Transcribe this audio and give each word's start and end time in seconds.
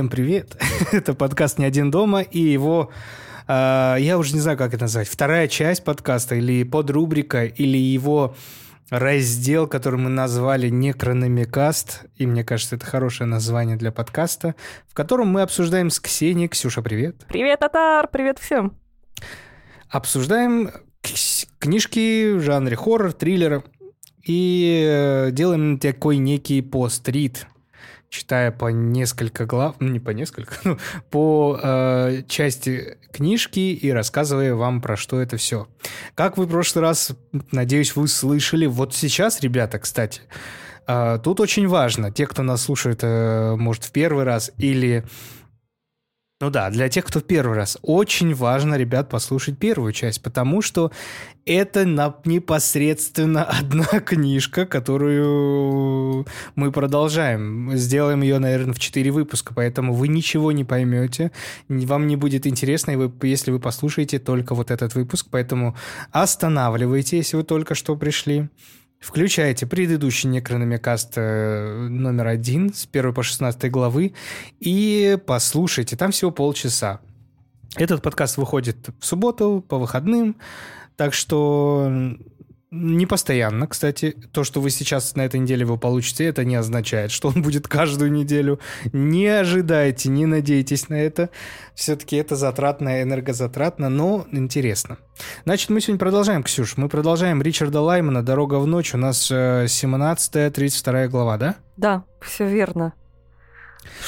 Всем 0.00 0.08
привет! 0.08 0.56
это 0.92 1.12
подкаст 1.12 1.58
«Не 1.58 1.66
один 1.66 1.90
дома» 1.90 2.22
и 2.22 2.38
его... 2.38 2.90
Э, 3.46 3.96
я 3.98 4.16
уже 4.16 4.32
не 4.32 4.40
знаю, 4.40 4.56
как 4.56 4.72
это 4.72 4.84
назвать. 4.84 5.06
Вторая 5.06 5.46
часть 5.46 5.84
подкаста 5.84 6.36
или 6.36 6.62
подрубрика, 6.62 7.44
или 7.44 7.76
его 7.76 8.34
раздел, 8.88 9.66
который 9.66 10.00
мы 10.00 10.08
назвали 10.08 10.70
«Некрономикаст». 10.70 12.06
И 12.16 12.24
мне 12.24 12.44
кажется, 12.44 12.76
это 12.76 12.86
хорошее 12.86 13.28
название 13.28 13.76
для 13.76 13.92
подкаста, 13.92 14.54
в 14.88 14.94
котором 14.94 15.28
мы 15.28 15.42
обсуждаем 15.42 15.90
с 15.90 16.00
Ксенией. 16.00 16.48
Ксюша, 16.48 16.80
привет! 16.80 17.26
Привет, 17.28 17.60
Татар! 17.60 18.08
Привет 18.10 18.38
всем! 18.38 18.78
Обсуждаем 19.90 20.70
книжки 21.58 22.32
в 22.32 22.40
жанре 22.40 22.74
хоррор, 22.74 23.12
триллера. 23.12 23.64
И 24.24 24.82
э, 24.82 25.30
делаем 25.30 25.78
такой 25.78 26.16
некий 26.16 26.62
пост-рид– 26.62 27.46
читая 28.10 28.50
по 28.50 28.66
несколько 28.66 29.46
глав, 29.46 29.76
ну 29.78 29.88
не 29.88 30.00
по 30.00 30.10
несколько, 30.10 30.56
ну, 30.64 30.78
по 31.10 31.58
э, 31.62 32.22
части 32.28 32.98
книжки 33.12 33.60
и 33.60 33.90
рассказывая 33.90 34.54
вам 34.54 34.82
про 34.82 34.96
что 34.96 35.20
это 35.20 35.36
все. 35.36 35.68
Как 36.14 36.36
вы 36.36 36.44
в 36.44 36.50
прошлый 36.50 36.82
раз, 36.82 37.12
надеюсь, 37.52 37.96
вы 37.96 38.08
слышали, 38.08 38.66
вот 38.66 38.94
сейчас, 38.94 39.40
ребята, 39.40 39.78
кстати, 39.78 40.22
э, 40.86 41.18
тут 41.22 41.40
очень 41.40 41.68
важно, 41.68 42.10
те, 42.10 42.26
кто 42.26 42.42
нас 42.42 42.62
слушает, 42.62 43.00
э, 43.02 43.54
может, 43.56 43.84
в 43.84 43.92
первый 43.92 44.24
раз 44.24 44.50
или 44.58 45.04
ну 46.40 46.48
да, 46.48 46.70
для 46.70 46.88
тех, 46.88 47.04
кто 47.04 47.20
первый 47.20 47.54
раз, 47.54 47.76
очень 47.82 48.34
важно, 48.34 48.76
ребят, 48.76 49.10
послушать 49.10 49.58
первую 49.58 49.92
часть, 49.92 50.22
потому 50.22 50.62
что 50.62 50.90
это 51.44 51.84
непосредственно 51.84 53.44
одна 53.58 53.84
книжка, 53.84 54.64
которую 54.64 56.26
мы 56.54 56.72
продолжаем. 56.72 57.76
Сделаем 57.76 58.22
ее, 58.22 58.38
наверное, 58.38 58.72
в 58.72 58.78
четыре 58.78 59.10
выпуска, 59.10 59.52
поэтому 59.52 59.92
вы 59.92 60.08
ничего 60.08 60.50
не 60.50 60.64
поймете, 60.64 61.30
вам 61.68 62.06
не 62.06 62.16
будет 62.16 62.46
интересно, 62.46 63.12
если 63.22 63.50
вы 63.50 63.60
послушаете 63.60 64.18
только 64.18 64.54
вот 64.54 64.70
этот 64.70 64.94
выпуск, 64.94 65.26
поэтому 65.30 65.76
останавливайте, 66.10 67.18
если 67.18 67.36
вы 67.36 67.42
только 67.42 67.74
что 67.74 67.96
пришли. 67.96 68.48
Включайте 69.00 69.66
предыдущий 69.66 70.28
Некрономикаст 70.28 71.14
э, 71.16 71.88
номер 71.88 72.26
один 72.26 72.74
с 72.74 72.86
1 72.86 73.14
по 73.14 73.22
16 73.22 73.70
главы 73.70 74.12
и 74.60 75.18
послушайте. 75.26 75.96
Там 75.96 76.10
всего 76.10 76.30
полчаса. 76.30 77.00
Этот 77.76 78.02
подкаст 78.02 78.36
выходит 78.36 78.90
в 79.00 79.06
субботу, 79.06 79.64
по 79.66 79.78
выходным. 79.78 80.36
Так 80.96 81.14
что 81.14 81.90
не 82.70 83.04
постоянно, 83.06 83.66
кстати. 83.66 84.14
То, 84.32 84.44
что 84.44 84.60
вы 84.60 84.70
сейчас 84.70 85.16
на 85.16 85.22
этой 85.22 85.40
неделе 85.40 85.62
его 85.62 85.76
получите, 85.76 86.24
это 86.24 86.44
не 86.44 86.54
означает, 86.54 87.10
что 87.10 87.28
он 87.28 87.42
будет 87.42 87.66
каждую 87.66 88.12
неделю. 88.12 88.60
Не 88.92 89.26
ожидайте, 89.26 90.08
не 90.08 90.26
надейтесь 90.26 90.88
на 90.88 90.94
это. 90.94 91.30
Все-таки 91.74 92.16
это 92.16 92.36
затратно, 92.36 93.02
энергозатратно, 93.02 93.88
но 93.88 94.26
интересно. 94.30 94.98
Значит, 95.44 95.70
мы 95.70 95.80
сегодня 95.80 95.98
продолжаем, 95.98 96.42
Ксюш. 96.42 96.76
Мы 96.76 96.88
продолжаем 96.88 97.42
Ричарда 97.42 97.80
Лаймана 97.80 98.22
«Дорога 98.22 98.60
в 98.60 98.66
ночь». 98.66 98.94
У 98.94 98.98
нас 98.98 99.30
17-32 99.30 100.94
э, 100.94 101.08
глава, 101.08 101.36
да? 101.38 101.56
Да, 101.76 102.04
все 102.20 102.46
верно. 102.46 102.94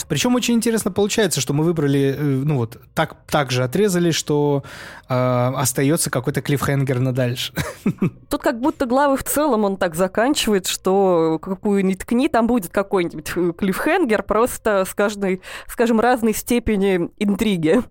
Причем 0.08 0.34
очень 0.34 0.54
интересно 0.54 0.90
получается, 0.90 1.40
что 1.40 1.52
мы 1.52 1.64
выбрали, 1.64 2.14
э, 2.16 2.22
ну 2.22 2.56
вот, 2.56 2.78
так, 2.94 3.16
так 3.26 3.50
же 3.50 3.64
отрезали, 3.64 4.10
что 4.10 4.64
э, 5.08 5.14
остается 5.14 6.10
какой-то 6.10 6.42
клиффхенгер 6.42 7.00
на 7.00 7.12
дальше. 7.12 7.52
Тут 8.28 8.42
как 8.42 8.60
будто 8.60 8.86
главы 8.86 9.16
в 9.16 9.24
целом 9.24 9.64
он 9.64 9.76
так 9.76 9.94
заканчивает, 9.94 10.66
что 10.66 11.38
какую 11.40 11.84
ни 11.84 11.94
ткни, 11.94 12.28
там 12.28 12.46
будет 12.46 12.72
какой-нибудь 12.72 13.32
э, 13.36 13.52
клиффхенгер, 13.56 14.22
просто 14.22 14.84
с 14.84 14.94
каждой, 14.94 15.42
скажем, 15.66 16.00
разной 16.00 16.34
степени 16.34 17.10
интриги. 17.18 17.82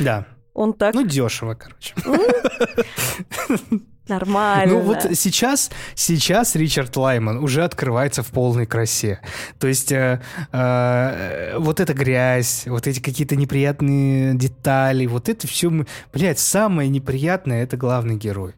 Да. 0.00 0.26
Он 0.54 0.72
так... 0.72 0.94
Ну, 0.94 1.02
дешево, 1.02 1.54
короче. 1.54 1.94
Нормально. 4.08 4.74
Ну 4.74 4.80
вот 4.80 5.06
сейчас, 5.14 5.70
сейчас 5.94 6.54
Ричард 6.54 6.96
Лайман 6.96 7.38
уже 7.38 7.64
открывается 7.64 8.22
в 8.22 8.28
полной 8.28 8.66
красе. 8.66 9.20
То 9.58 9.66
есть 9.66 9.90
э, 9.90 10.20
э, 10.52 11.58
вот 11.58 11.80
эта 11.80 11.92
грязь, 11.92 12.64
вот 12.66 12.86
эти 12.86 13.00
какие-то 13.00 13.34
неприятные 13.34 14.34
детали, 14.34 15.06
вот 15.06 15.28
это 15.28 15.46
все, 15.46 15.70
блядь, 16.12 16.38
самое 16.38 16.88
неприятное 16.88 17.64
это 17.64 17.76
главный 17.76 18.16
герой. 18.16 18.54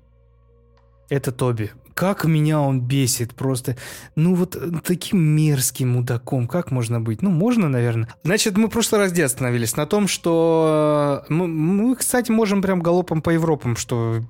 Это 1.08 1.32
Тоби 1.32 1.70
как 1.98 2.24
меня 2.26 2.60
он 2.60 2.80
бесит 2.80 3.34
просто. 3.34 3.76
Ну 4.14 4.36
вот 4.36 4.54
э, 4.54 4.70
таким 4.84 5.18
мерзким 5.18 5.94
мудаком, 5.94 6.46
как 6.46 6.70
можно 6.70 7.00
быть? 7.00 7.22
Ну, 7.22 7.30
можно, 7.30 7.68
наверное. 7.68 8.08
Значит, 8.22 8.56
мы 8.56 8.68
в 8.68 8.70
прошлый 8.70 9.00
раз 9.00 9.10
где 9.10 9.24
остановились? 9.24 9.76
На 9.76 9.84
том, 9.84 10.06
что 10.06 11.24
э, 11.28 11.32
мы, 11.32 11.48
мы, 11.48 11.96
кстати, 11.96 12.30
можем 12.30 12.62
прям 12.62 12.82
галопом 12.82 13.20
по 13.20 13.30
Европам, 13.30 13.74
что 13.74 14.20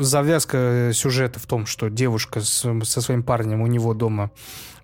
завязка 0.00 0.92
сюжета 0.94 1.40
в 1.40 1.44
том, 1.44 1.66
что 1.66 1.90
девушка 1.90 2.40
с, 2.40 2.66
со 2.84 3.00
своим 3.02 3.22
парнем 3.22 3.60
у 3.60 3.66
него 3.66 3.92
дома 3.92 4.30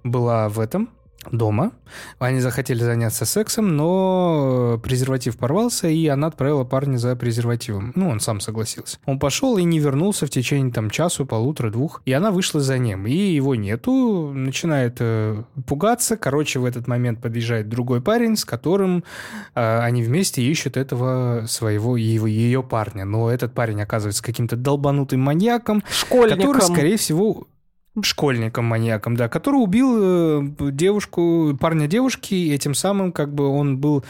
была 0.04 0.50
в 0.50 0.60
этом, 0.60 0.90
дома. 1.32 1.72
Они 2.18 2.40
захотели 2.40 2.82
заняться 2.82 3.24
сексом, 3.24 3.76
но 3.76 4.80
презерватив 4.82 5.36
порвался, 5.36 5.88
и 5.88 6.06
она 6.06 6.28
отправила 6.28 6.64
парня 6.64 6.96
за 6.96 7.16
презервативом. 7.16 7.92
Ну, 7.94 8.08
он 8.08 8.20
сам 8.20 8.40
согласился. 8.40 8.98
Он 9.06 9.18
пошел 9.18 9.56
и 9.58 9.64
не 9.64 9.78
вернулся 9.78 10.26
в 10.26 10.30
течение 10.30 10.72
там 10.72 10.90
часу, 10.90 11.26
полутора, 11.26 11.70
двух. 11.70 12.02
И 12.04 12.12
она 12.12 12.30
вышла 12.30 12.60
за 12.60 12.78
ним, 12.78 13.06
и 13.06 13.14
его 13.14 13.54
нету, 13.54 14.32
начинает 14.34 14.96
э, 15.00 15.42
пугаться. 15.66 16.16
Короче, 16.16 16.58
в 16.58 16.64
этот 16.64 16.86
момент 16.86 17.20
подъезжает 17.20 17.68
другой 17.68 18.00
парень, 18.00 18.36
с 18.36 18.44
которым 18.44 19.04
э, 19.54 19.78
они 19.80 20.02
вместе 20.02 20.42
ищут 20.42 20.76
этого 20.76 21.44
своего, 21.46 21.96
его, 21.96 22.26
ее 22.26 22.62
парня. 22.62 23.04
Но 23.04 23.30
этот 23.30 23.54
парень 23.54 23.80
оказывается 23.82 24.22
каким-то 24.22 24.56
долбанутым 24.56 25.20
маньяком, 25.20 25.82
Школьником. 25.90 26.38
который, 26.38 26.62
скорее 26.62 26.96
всего, 26.96 27.46
школьником-маньяком, 28.02 29.16
да, 29.16 29.28
который 29.28 29.56
убил 29.56 29.96
э, 29.98 30.70
девушку, 30.72 31.56
парня 31.60 31.86
девушки, 31.86 32.34
и 32.34 32.52
этим 32.52 32.74
самым 32.74 33.12
как 33.12 33.34
бы 33.34 33.48
он 33.48 33.78
был... 33.78 34.04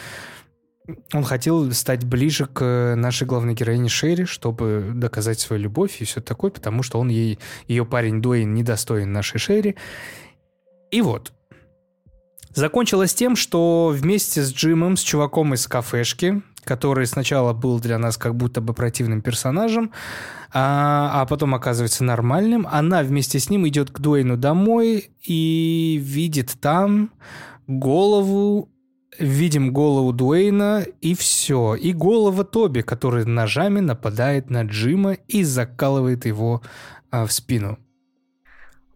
Он 1.13 1.25
хотел 1.25 1.73
стать 1.73 2.05
ближе 2.05 2.47
к 2.47 2.95
нашей 2.97 3.27
главной 3.27 3.55
героине 3.55 3.89
Шерри, 3.89 4.25
чтобы 4.25 4.93
доказать 4.95 5.41
свою 5.41 5.63
любовь 5.63 6.01
и 6.01 6.05
все 6.05 6.21
такое, 6.21 6.53
потому 6.53 6.85
что 6.85 7.01
он 7.01 7.09
ей, 7.09 7.41
ее 7.67 7.85
парень 7.85 8.23
Дуэйн 8.23 8.55
недостоин 8.55 9.13
нашей 9.13 9.39
Шерри. 9.39 9.75
И 10.93 11.03
вот. 11.03 11.33
Закончилось 12.55 13.15
тем, 13.15 13.35
что 13.37 13.93
вместе 13.95 14.43
с 14.43 14.53
Джимом, 14.53 14.97
с 14.97 15.03
чуваком 15.03 15.55
из 15.55 15.67
кафешки, 15.67 16.41
который 16.67 17.07
сначала 17.07 17.53
был 17.53 17.81
для 17.81 17.99
нас 17.99 18.19
как 18.19 18.35
будто 18.35 18.61
бы 18.61 18.75
противным 18.75 19.23
персонажем, 19.23 19.93
а, 20.53 21.23
а 21.23 21.27
потом 21.27 21.55
оказывается 21.55 22.05
нормальным. 22.05 22.67
Она 22.71 23.03
вместе 23.03 23.39
с 23.39 23.49
ним 23.49 23.67
идет 23.69 23.91
к 23.91 24.01
Дуэйну 24.01 24.37
домой 24.37 25.11
и 25.23 25.99
видит 26.03 26.57
там 26.61 27.11
голову 27.67 28.69
видим 29.19 29.73
голову 29.73 30.13
Дуэйна, 30.13 30.85
и 31.01 31.15
все. 31.15 31.75
И 31.75 31.93
голова 31.93 32.45
Тоби, 32.45 32.83
который 32.83 33.25
ножами 33.25 33.81
нападает 33.81 34.51
на 34.51 34.63
Джима 34.65 35.15
и 35.29 35.43
закалывает 35.43 36.27
его 36.27 36.61
а, 37.11 37.25
в 37.25 37.33
спину. 37.33 37.79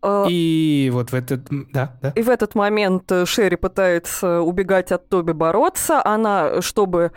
А, 0.02 0.26
и 0.28 0.90
вот 0.92 1.12
в 1.12 1.14
этот... 1.14 1.42
Да, 1.72 1.96
да. 2.02 2.10
И 2.16 2.22
в 2.22 2.28
этот 2.28 2.54
момент 2.54 3.10
Шерри 3.24 3.56
пытается 3.56 4.40
убегать 4.40 4.92
от 4.92 5.08
Тоби, 5.08 5.32
бороться. 5.32 6.04
Она, 6.04 6.60
чтобы 6.60 7.12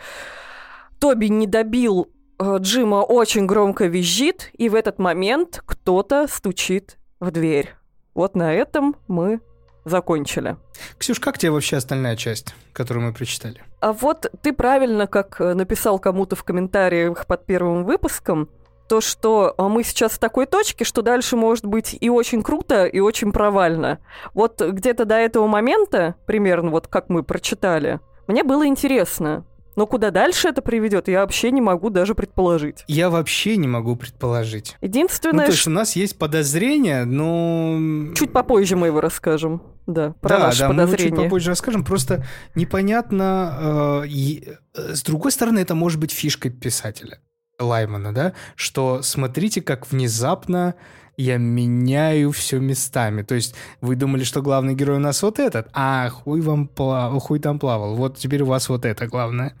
Тоби 1.04 1.26
не 1.26 1.46
добил 1.46 2.08
э, 2.38 2.56
Джима, 2.60 3.02
очень 3.02 3.44
громко 3.44 3.84
визжит, 3.84 4.48
и 4.54 4.70
в 4.70 4.74
этот 4.74 4.98
момент 4.98 5.62
кто-то 5.66 6.26
стучит 6.26 6.96
в 7.20 7.30
дверь. 7.30 7.74
Вот 8.14 8.34
на 8.34 8.54
этом 8.54 8.96
мы 9.06 9.42
закончили. 9.84 10.56
Ксюш, 10.96 11.20
как 11.20 11.36
тебе 11.36 11.50
вообще 11.50 11.76
остальная 11.76 12.16
часть, 12.16 12.54
которую 12.72 13.04
мы 13.04 13.12
прочитали? 13.12 13.60
А 13.80 13.92
вот 13.92 14.32
ты 14.40 14.54
правильно, 14.54 15.06
как 15.06 15.42
э, 15.42 15.52
написал 15.52 15.98
кому-то 15.98 16.36
в 16.36 16.44
комментариях 16.44 17.26
под 17.26 17.44
первым 17.44 17.84
выпуском, 17.84 18.48
то, 18.88 19.02
что 19.02 19.54
э, 19.58 19.62
мы 19.64 19.84
сейчас 19.84 20.12
в 20.12 20.18
такой 20.18 20.46
точке, 20.46 20.86
что 20.86 21.02
дальше 21.02 21.36
может 21.36 21.66
быть 21.66 21.94
и 22.00 22.08
очень 22.08 22.42
круто, 22.42 22.86
и 22.86 23.00
очень 23.00 23.30
провально. 23.30 23.98
Вот 24.32 24.58
где-то 24.62 25.04
до 25.04 25.16
этого 25.16 25.48
момента, 25.48 26.14
примерно 26.24 26.70
вот 26.70 26.88
как 26.88 27.10
мы 27.10 27.22
прочитали, 27.22 28.00
мне 28.26 28.42
было 28.42 28.66
интересно. 28.66 29.44
Но 29.76 29.86
куда 29.86 30.10
дальше 30.10 30.48
это 30.48 30.62
приведет, 30.62 31.08
я 31.08 31.20
вообще 31.20 31.50
не 31.50 31.60
могу 31.60 31.90
даже 31.90 32.14
предположить. 32.14 32.84
Я 32.86 33.10
вообще 33.10 33.56
не 33.56 33.68
могу 33.68 33.96
предположить. 33.96 34.76
Единственное... 34.80 35.40
Ну, 35.40 35.46
то 35.46 35.52
есть 35.52 35.66
у 35.66 35.70
нас 35.70 35.96
есть 35.96 36.18
подозрение, 36.18 37.04
но... 37.04 38.12
Чуть 38.14 38.32
попозже 38.32 38.76
мы 38.76 38.88
его 38.88 39.00
расскажем. 39.00 39.62
Да, 39.86 40.14
про 40.20 40.28
да, 40.28 40.38
наше 40.38 40.60
да, 40.60 40.68
подозрение. 40.68 41.10
мы 41.10 41.16
чуть 41.16 41.24
попозже 41.24 41.50
расскажем. 41.50 41.84
Просто 41.84 42.24
непонятно... 42.54 44.02
Э, 44.04 44.06
и, 44.06 44.48
э, 44.74 44.94
с 44.94 45.02
другой 45.02 45.32
стороны, 45.32 45.58
это 45.58 45.74
может 45.74 46.00
быть 46.00 46.12
фишкой 46.12 46.50
писателя. 46.50 47.18
Лаймана, 47.58 48.12
да, 48.12 48.32
что 48.56 49.02
смотрите, 49.02 49.62
как 49.62 49.90
внезапно 49.90 50.74
я 51.16 51.36
меняю 51.36 52.32
все 52.32 52.58
местами. 52.58 53.22
То 53.22 53.34
есть 53.34 53.54
вы 53.80 53.96
думали, 53.96 54.24
что 54.24 54.42
главный 54.42 54.74
герой 54.74 54.96
у 54.96 55.00
нас 55.00 55.22
вот 55.22 55.38
этот, 55.38 55.68
а 55.72 56.08
хуй 56.10 56.40
вам 56.40 56.66
плавал, 56.68 57.18
хуй 57.20 57.38
там 57.38 57.58
плавал. 57.58 57.94
Вот 57.94 58.18
теперь 58.18 58.42
у 58.42 58.46
вас 58.46 58.68
вот 58.68 58.84
это 58.84 59.06
главное. 59.06 59.54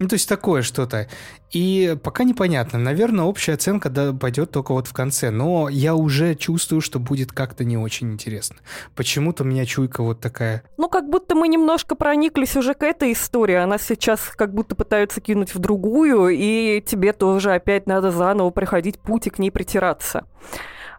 Ну, 0.00 0.08
то 0.08 0.14
есть 0.14 0.28
такое 0.28 0.62
что-то. 0.62 1.08
И 1.52 1.96
пока 2.02 2.24
непонятно. 2.24 2.80
Наверное, 2.80 3.26
общая 3.26 3.52
оценка 3.52 3.88
да, 3.88 4.12
пойдет 4.12 4.50
только 4.50 4.72
вот 4.72 4.88
в 4.88 4.92
конце. 4.92 5.30
Но 5.30 5.68
я 5.68 5.94
уже 5.94 6.34
чувствую, 6.34 6.80
что 6.80 6.98
будет 6.98 7.30
как-то 7.30 7.64
не 7.64 7.78
очень 7.78 8.12
интересно. 8.12 8.56
Почему-то 8.96 9.44
у 9.44 9.46
меня 9.46 9.64
чуйка 9.64 10.02
вот 10.02 10.20
такая. 10.20 10.64
Ну, 10.78 10.88
как 10.88 11.08
будто 11.08 11.36
мы 11.36 11.46
немножко 11.46 11.94
прониклись 11.94 12.56
уже 12.56 12.74
к 12.74 12.82
этой 12.82 13.12
истории. 13.12 13.54
Она 13.54 13.78
сейчас 13.78 14.32
как 14.34 14.52
будто 14.52 14.74
пытаются 14.74 15.20
кинуть 15.20 15.54
в 15.54 15.60
другую, 15.60 16.28
и 16.30 16.82
тебе 16.84 17.12
тоже 17.12 17.52
опять 17.52 17.86
надо 17.86 18.10
заново 18.10 18.50
проходить 18.50 18.98
путь 18.98 19.28
и 19.28 19.30
к 19.30 19.38
ней 19.38 19.50
притираться. 19.50 20.24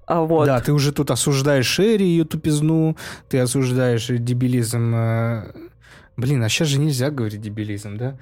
А 0.05 0.21
вот. 0.21 0.45
Да, 0.45 0.59
ты 0.59 0.71
уже 0.71 0.91
тут 0.91 1.11
осуждаешь 1.11 1.65
Шерри, 1.65 2.05
ее 2.05 2.25
тупизну, 2.25 2.95
ты 3.29 3.39
осуждаешь 3.39 4.07
дебилизм. 4.07 4.93
Э, 4.95 5.51
блин, 6.15 6.43
а 6.43 6.49
сейчас 6.49 6.67
же 6.67 6.79
нельзя 6.79 7.09
говорить 7.09 7.41
дебилизм, 7.41 7.97
да? 7.97 8.17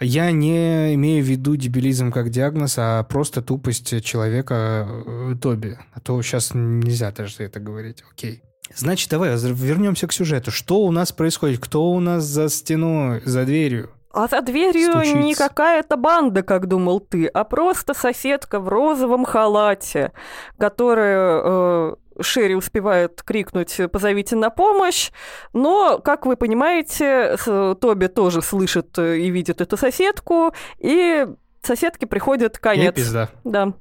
Я 0.00 0.32
не 0.32 0.94
имею 0.94 1.22
в 1.22 1.28
виду 1.28 1.56
дебилизм 1.56 2.10
как 2.10 2.30
диагноз, 2.30 2.76
а 2.78 3.02
просто 3.04 3.42
тупость 3.42 4.02
человека 4.02 4.88
э, 4.88 5.34
Тоби. 5.40 5.78
А 5.92 6.00
то 6.00 6.20
сейчас 6.22 6.52
нельзя 6.54 7.12
даже 7.12 7.44
это 7.44 7.60
говорить. 7.60 8.02
Окей. 8.10 8.42
Значит, 8.74 9.10
давай 9.10 9.36
вернемся 9.36 10.06
к 10.06 10.12
сюжету. 10.12 10.50
Что 10.50 10.80
у 10.80 10.90
нас 10.90 11.12
происходит? 11.12 11.60
Кто 11.60 11.90
у 11.90 12.00
нас 12.00 12.24
за 12.24 12.48
стеной, 12.48 13.20
за 13.24 13.44
дверью? 13.44 13.90
А 14.12 14.26
за 14.26 14.40
дверью 14.40 14.90
Стучится. 14.90 15.18
не 15.18 15.34
какая-то 15.34 15.96
банда, 15.96 16.42
как 16.42 16.66
думал 16.66 17.00
ты, 17.00 17.26
а 17.26 17.44
просто 17.44 17.94
соседка 17.94 18.58
в 18.58 18.68
розовом 18.68 19.24
халате, 19.24 20.12
которая 20.58 21.42
э, 21.44 21.94
Шерри 22.20 22.54
успевает 22.56 23.22
крикнуть 23.22 23.80
«позовите 23.92 24.34
на 24.34 24.50
помощь», 24.50 25.12
но, 25.52 25.98
как 25.98 26.26
вы 26.26 26.36
понимаете, 26.36 27.36
Тоби 27.80 28.06
тоже 28.06 28.42
слышит 28.42 28.98
и 28.98 29.30
видит 29.30 29.60
эту 29.60 29.76
соседку, 29.76 30.52
и 30.78 31.26
соседке 31.62 32.06
приходит 32.06 32.58
конец. 32.58 32.94
Пизда. 32.94 33.28
Да. 33.44 33.74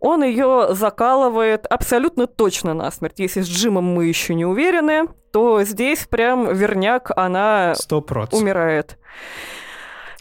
Он 0.00 0.24
ее 0.24 0.68
закалывает 0.70 1.66
абсолютно 1.66 2.26
точно 2.26 2.74
насмерть. 2.74 3.18
Если 3.18 3.42
с 3.42 3.48
Джимом 3.48 3.84
мы 3.84 4.06
еще 4.06 4.34
не 4.34 4.44
уверены, 4.44 5.04
то 5.32 5.62
здесь 5.62 6.06
прям 6.06 6.52
верняк 6.52 7.10
она 7.16 7.74
100%. 7.74 8.34
умирает. 8.34 8.98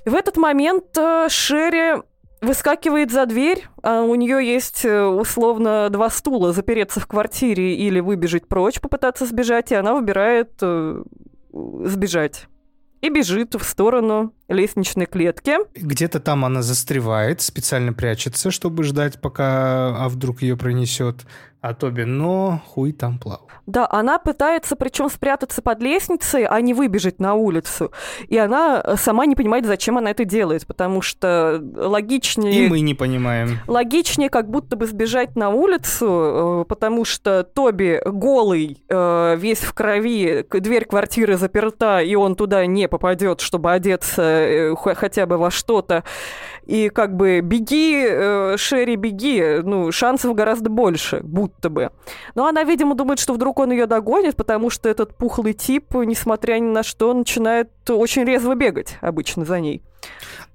В 0.05 0.13
этот 0.13 0.37
момент 0.37 0.95
э, 0.97 1.27
Шерри 1.29 2.03
выскакивает 2.41 3.11
за 3.11 3.25
дверь, 3.25 3.65
а 3.81 4.03
у 4.03 4.13
нее 4.13 4.45
есть 4.45 4.85
э, 4.85 5.03
условно 5.03 5.89
два 5.89 6.11
стула, 6.11 6.53
запереться 6.53 6.99
в 6.99 7.07
квартире 7.07 7.75
или 7.75 7.99
выбежать 7.99 8.47
прочь, 8.47 8.79
попытаться 8.79 9.25
сбежать, 9.25 9.71
и 9.71 9.75
она 9.75 9.95
выбирает 9.95 10.51
э, 10.61 11.03
сбежать. 11.51 12.45
И 13.01 13.09
бежит 13.09 13.55
в 13.55 13.63
сторону 13.63 14.33
лестничной 14.47 15.05
клетки. 15.05 15.57
Где-то 15.75 16.19
там 16.19 16.45
она 16.45 16.61
застревает, 16.61 17.41
специально 17.41 17.93
прячется, 17.93 18.51
чтобы 18.51 18.83
ждать, 18.83 19.19
пока 19.21 19.95
а 19.97 20.09
вдруг 20.09 20.41
ее 20.41 20.57
пронесет 20.57 21.25
а 21.65 21.73
Тоби, 21.73 22.03
но 22.03 22.61
хуй 22.67 22.91
там 22.91 23.17
плавал. 23.17 23.47
Да, 23.65 23.87
она 23.89 24.19
пытается 24.19 24.75
причем 24.75 25.09
спрятаться 25.09 25.63
под 25.63 25.81
лестницей, 25.81 26.45
а 26.45 26.61
не 26.61 26.75
выбежать 26.75 27.19
на 27.19 27.33
улицу. 27.33 27.91
И 28.27 28.37
она 28.37 28.83
э, 28.83 28.95
сама 28.97 29.25
не 29.25 29.35
понимает, 29.35 29.65
зачем 29.65 29.97
она 29.97 30.11
это 30.11 30.25
делает, 30.25 30.67
потому 30.67 31.01
что 31.01 31.59
логичнее... 31.75 32.65
И 32.65 32.69
мы 32.69 32.81
не 32.81 32.93
понимаем. 32.93 33.57
Логичнее 33.65 34.29
как 34.29 34.51
будто 34.51 34.75
бы 34.75 34.85
сбежать 34.85 35.35
на 35.35 35.49
улицу, 35.49 36.05
э, 36.05 36.65
потому 36.69 37.03
что 37.03 37.43
Тоби 37.43 37.99
голый, 38.05 38.83
э, 38.87 39.35
весь 39.35 39.61
в 39.61 39.73
крови, 39.73 40.45
дверь 40.51 40.85
квартиры 40.85 41.35
заперта, 41.35 41.99
и 41.99 42.13
он 42.13 42.35
туда 42.35 42.63
не 42.67 42.87
попадет, 42.87 43.41
чтобы 43.41 43.71
одеться 43.71 44.21
хотя 44.95 45.25
бы 45.25 45.37
во 45.37 45.51
что-то. 45.51 46.03
И 46.65 46.89
как 46.89 47.15
бы 47.15 47.41
беги, 47.41 48.57
Шерри, 48.57 48.95
беги, 48.95 49.59
ну, 49.63 49.91
шансов 49.91 50.33
гораздо 50.33 50.69
больше, 50.69 51.19
будто 51.21 51.69
бы. 51.69 51.91
Но 52.33 52.47
она, 52.47 52.63
видимо, 52.63 52.95
думает, 52.95 53.19
что 53.19 53.33
вдруг 53.33 53.59
он 53.59 53.71
ее 53.71 53.85
догонит, 53.85 54.35
потому 54.35 54.69
что 54.69 54.89
этот 54.89 55.15
пухлый 55.15 55.53
тип, 55.53 55.93
несмотря 55.93 56.57
ни 56.59 56.69
на 56.69 56.81
что, 56.81 57.13
начинает 57.13 57.69
очень 57.87 58.23
резво 58.23 58.55
бегать 58.55 58.97
обычно 59.01 59.45
за 59.45 59.59
ней. 59.59 59.83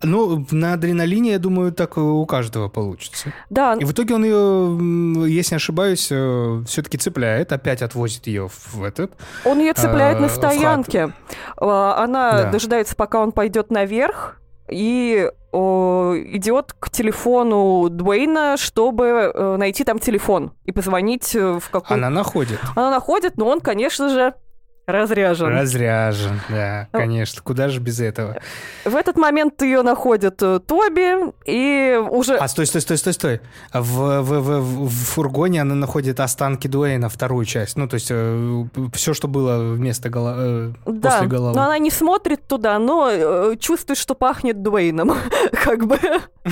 Ну, 0.03 0.47
на 0.51 0.73
адреналине, 0.73 1.33
я 1.33 1.39
думаю, 1.39 1.73
так 1.73 1.99
у 1.99 2.25
каждого 2.25 2.69
получится. 2.69 3.33
Да. 3.51 3.75
И 3.75 3.85
в 3.85 3.93
итоге 3.93 4.15
он 4.15 4.25
ее, 4.25 5.29
если 5.29 5.55
не 5.55 5.57
ошибаюсь, 5.57 6.09
э, 6.11 6.63
все-таки 6.67 6.97
цепляет, 6.97 7.53
опять 7.53 7.83
отвозит 7.83 8.27
ее 8.27 8.49
в 8.49 8.83
этот. 8.83 9.13
Он 9.45 9.59
ее 9.59 9.75
цепляет 9.75 10.19
э, 10.19 10.21
на 10.21 10.29
стоянке. 10.31 11.13
А, 11.59 12.03
она 12.03 12.33
да. 12.33 12.51
дожидается, 12.51 12.97
пока 12.97 13.21
он 13.21 13.33
пойдет 13.33 13.71
наверх, 13.71 14.41
и 14.71 15.31
о, 15.53 16.15
идет 16.17 16.73
к 16.79 16.91
телефону 16.91 17.89
Дуэйна, 17.91 18.57
чтобы 18.57 19.33
э, 19.35 19.57
найти 19.57 19.85
там 19.85 19.99
телефон 19.99 20.53
и 20.65 20.73
позвонить 20.73 21.35
э, 21.35 21.59
в 21.59 21.69
какую... 21.71 21.97
Она 21.97 22.09
находит. 22.09 22.59
Она 22.77 22.91
находит, 22.91 23.37
но 23.37 23.49
он, 23.49 23.61
конечно 23.61 24.09
же, 24.09 24.35
Разряжен. 24.93 25.49
Разряжен, 25.49 26.41
да, 26.49 26.89
ну, 26.93 26.99
конечно. 26.99 27.43
Куда 27.43 27.69
же 27.69 27.81
без 27.81 28.01
этого? 28.01 28.41
В 28.85 28.97
этот 28.97 29.17
момент 29.17 29.61
ее 29.63 29.83
находит 29.83 30.43
э, 30.43 30.61
Тоби, 30.61 31.33
и 31.45 31.97
уже... 31.97 32.37
А, 32.37 32.49
стой, 32.49 32.67
стой, 32.67 32.81
стой, 32.81 32.99
стой, 32.99 33.13
стой. 33.13 33.41
В, 33.73 34.23
в, 34.23 34.41
в, 34.41 34.87
в 34.87 34.91
фургоне 34.91 35.63
она 35.63 35.75
находит 35.75 36.21
останки 36.21 36.67
Дуэйна, 36.69 37.09
вторую 37.09 37.45
часть. 37.45 37.77
Ну, 37.77 37.89
то 37.89 37.95
есть 37.95 38.09
э, 38.11 38.65
все, 38.95 39.15
что 39.15 39.29
было 39.29 39.75
вместо 39.75 40.09
голо... 40.09 40.35
э, 40.39 40.73
да, 40.87 41.11
после 41.11 41.27
головы. 41.29 41.55
но 41.57 41.63
она 41.65 41.79
не 41.79 41.91
смотрит 41.91 42.47
туда, 42.47 42.79
но 42.79 43.09
э, 43.11 43.57
чувствует, 43.59 43.99
что 43.99 44.15
пахнет 44.15 44.63
Дуэйном, 44.63 45.13
как 45.65 45.87
бы. 45.87 45.99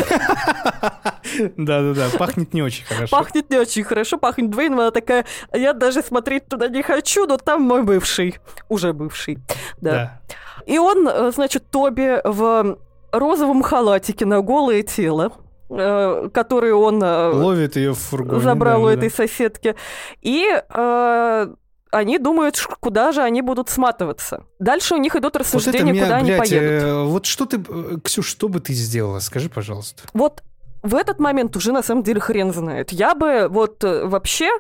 Да-да-да, 1.57 2.07
пахнет 2.19 2.55
не 2.55 2.63
очень 2.63 2.85
хорошо. 2.85 3.17
Пахнет 3.17 3.51
не 3.51 3.57
очень 3.59 3.85
хорошо, 3.85 4.19
пахнет 4.19 4.51
Дуэйном. 4.51 4.81
Она 4.81 4.91
такая, 4.91 5.25
я 5.53 5.73
даже 5.73 6.03
смотреть 6.03 6.47
туда 6.47 6.69
не 6.69 6.83
хочу, 6.83 7.27
но 7.27 7.37
там 7.37 7.63
мой 7.63 7.83
бывший, 7.83 8.28
уже 8.69 8.93
бывший, 8.93 9.39
да. 9.81 9.93
да. 9.93 10.21
И 10.67 10.79
он, 10.79 11.09
э, 11.09 11.33
значит, 11.33 11.71
Тоби 11.71 12.21
в 12.25 12.79
розовом 13.13 13.63
халатике 13.63 14.27
на 14.27 14.41
голое 14.41 14.83
тело, 14.83 15.33
э, 15.71 16.29
который 16.33 16.73
он 16.73 17.03
э, 17.03 17.31
ловит 17.31 17.77
ее 17.77 17.93
в 17.93 17.99
фургоне, 17.99 18.41
забрал 18.41 18.81
да, 18.81 18.85
у 18.85 18.89
этой 18.89 19.09
да. 19.09 19.17
соседки, 19.17 19.77
и 20.21 20.47
э, 20.69 21.55
они 21.91 22.19
думают, 22.19 22.61
куда 22.81 23.13
же 23.13 23.23
они 23.23 23.41
будут 23.43 23.71
сматываться. 23.71 24.45
Дальше 24.59 24.95
у 24.95 24.99
них 24.99 25.17
идут 25.17 25.37
рассуждения, 25.37 25.85
вот 25.87 25.93
меня, 25.93 26.05
куда 26.05 26.21
блядь, 26.21 26.29
они 26.29 26.39
поедут. 26.39 26.83
Э, 26.83 27.03
вот 27.05 27.27
что 27.27 27.47
ты, 27.47 27.61
Ксюш, 28.05 28.27
что 28.27 28.49
бы 28.49 28.61
ты 28.61 28.73
сделала? 28.73 29.21
Скажи, 29.21 29.49
пожалуйста. 29.49 30.03
Вот 30.13 30.43
в 30.83 30.95
этот 30.95 31.19
момент 31.19 31.57
уже 31.57 31.73
на 31.73 31.83
самом 31.83 32.03
деле 32.03 32.21
хрен 32.21 32.53
знает. 32.53 32.93
Я 32.93 33.15
бы 33.15 33.49
вот 33.49 33.83
вообще 33.83 34.51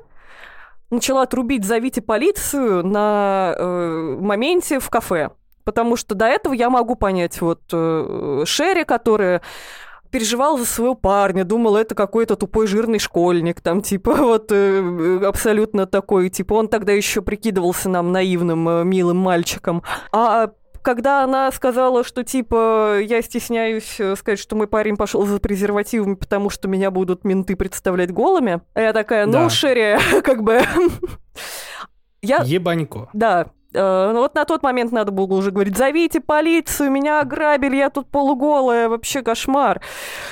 начала 0.91 1.27
трубить 1.27 1.65
«зовите 1.65 2.01
полицию» 2.03 2.87
на 2.87 3.55
э, 3.57 4.17
моменте 4.21 4.81
в 4.81 4.89
кафе. 4.91 5.31
Потому 5.65 5.97
что 5.97 6.15
до 6.15 6.27
этого 6.27 6.55
я 6.55 6.71
могу 6.71 6.95
понять 6.95 7.41
вот 7.41 7.61
э, 7.73 8.43
Шерри, 8.47 8.85
которая 8.85 9.43
переживал 10.11 10.59
за 10.59 10.65
своего 10.65 10.95
парня, 10.95 11.45
думал, 11.45 11.77
это 11.77 11.95
какой-то 11.95 12.37
тупой 12.37 12.67
жирный 12.67 12.99
школьник, 12.99 13.61
там, 13.61 13.83
типа, 13.83 14.13
вот, 14.17 14.51
э, 14.51 15.21
абсолютно 15.25 15.87
такой, 15.87 16.31
типа, 16.31 16.55
он 16.55 16.69
тогда 16.69 16.93
еще 16.93 17.23
прикидывался 17.23 17.89
нам 17.89 18.13
наивным, 18.13 18.69
э, 18.69 18.85
милым 18.85 19.19
мальчиком. 19.19 19.83
А 20.13 20.53
когда 20.89 21.23
она 21.23 21.53
сказала, 21.53 22.03
что 22.03 22.25
типа 22.25 23.01
я 23.03 23.21
стесняюсь 23.21 24.01
э, 24.01 24.17
сказать, 24.17 24.39
что 24.39 24.57
мой 24.57 24.67
парень 24.67 24.97
пошел 24.97 25.27
за 25.27 25.39
презервативами, 25.39 26.15
потому 26.15 26.49
что 26.49 26.67
меня 26.67 26.91
будут 26.91 27.25
менты 27.25 27.57
представлять 27.57 28.11
голыми, 28.11 28.63
я 28.75 28.95
такая, 28.95 29.27
ну, 29.27 29.33
да. 29.33 29.51
Шерри, 29.51 29.99
как 30.23 30.43
бы... 30.43 30.63
Я... 32.23 32.39
Ебанько. 32.39 33.11
Да, 33.13 33.49
Э, 33.75 34.13
ну 34.15 34.21
вот 34.21 34.35
на 34.35 34.47
тот 34.47 34.63
момент 34.63 34.93
надо 34.93 35.13
было 35.13 35.27
уже 35.27 35.51
говорить, 35.51 35.77
зовите 35.77 36.21
полицию, 36.21 36.91
меня 36.91 37.21
ограбили, 37.21 37.77
я 37.77 37.91
тут 37.91 38.09
полуголая, 38.09 38.89
вообще 38.89 39.23
кошмар. 39.23 39.83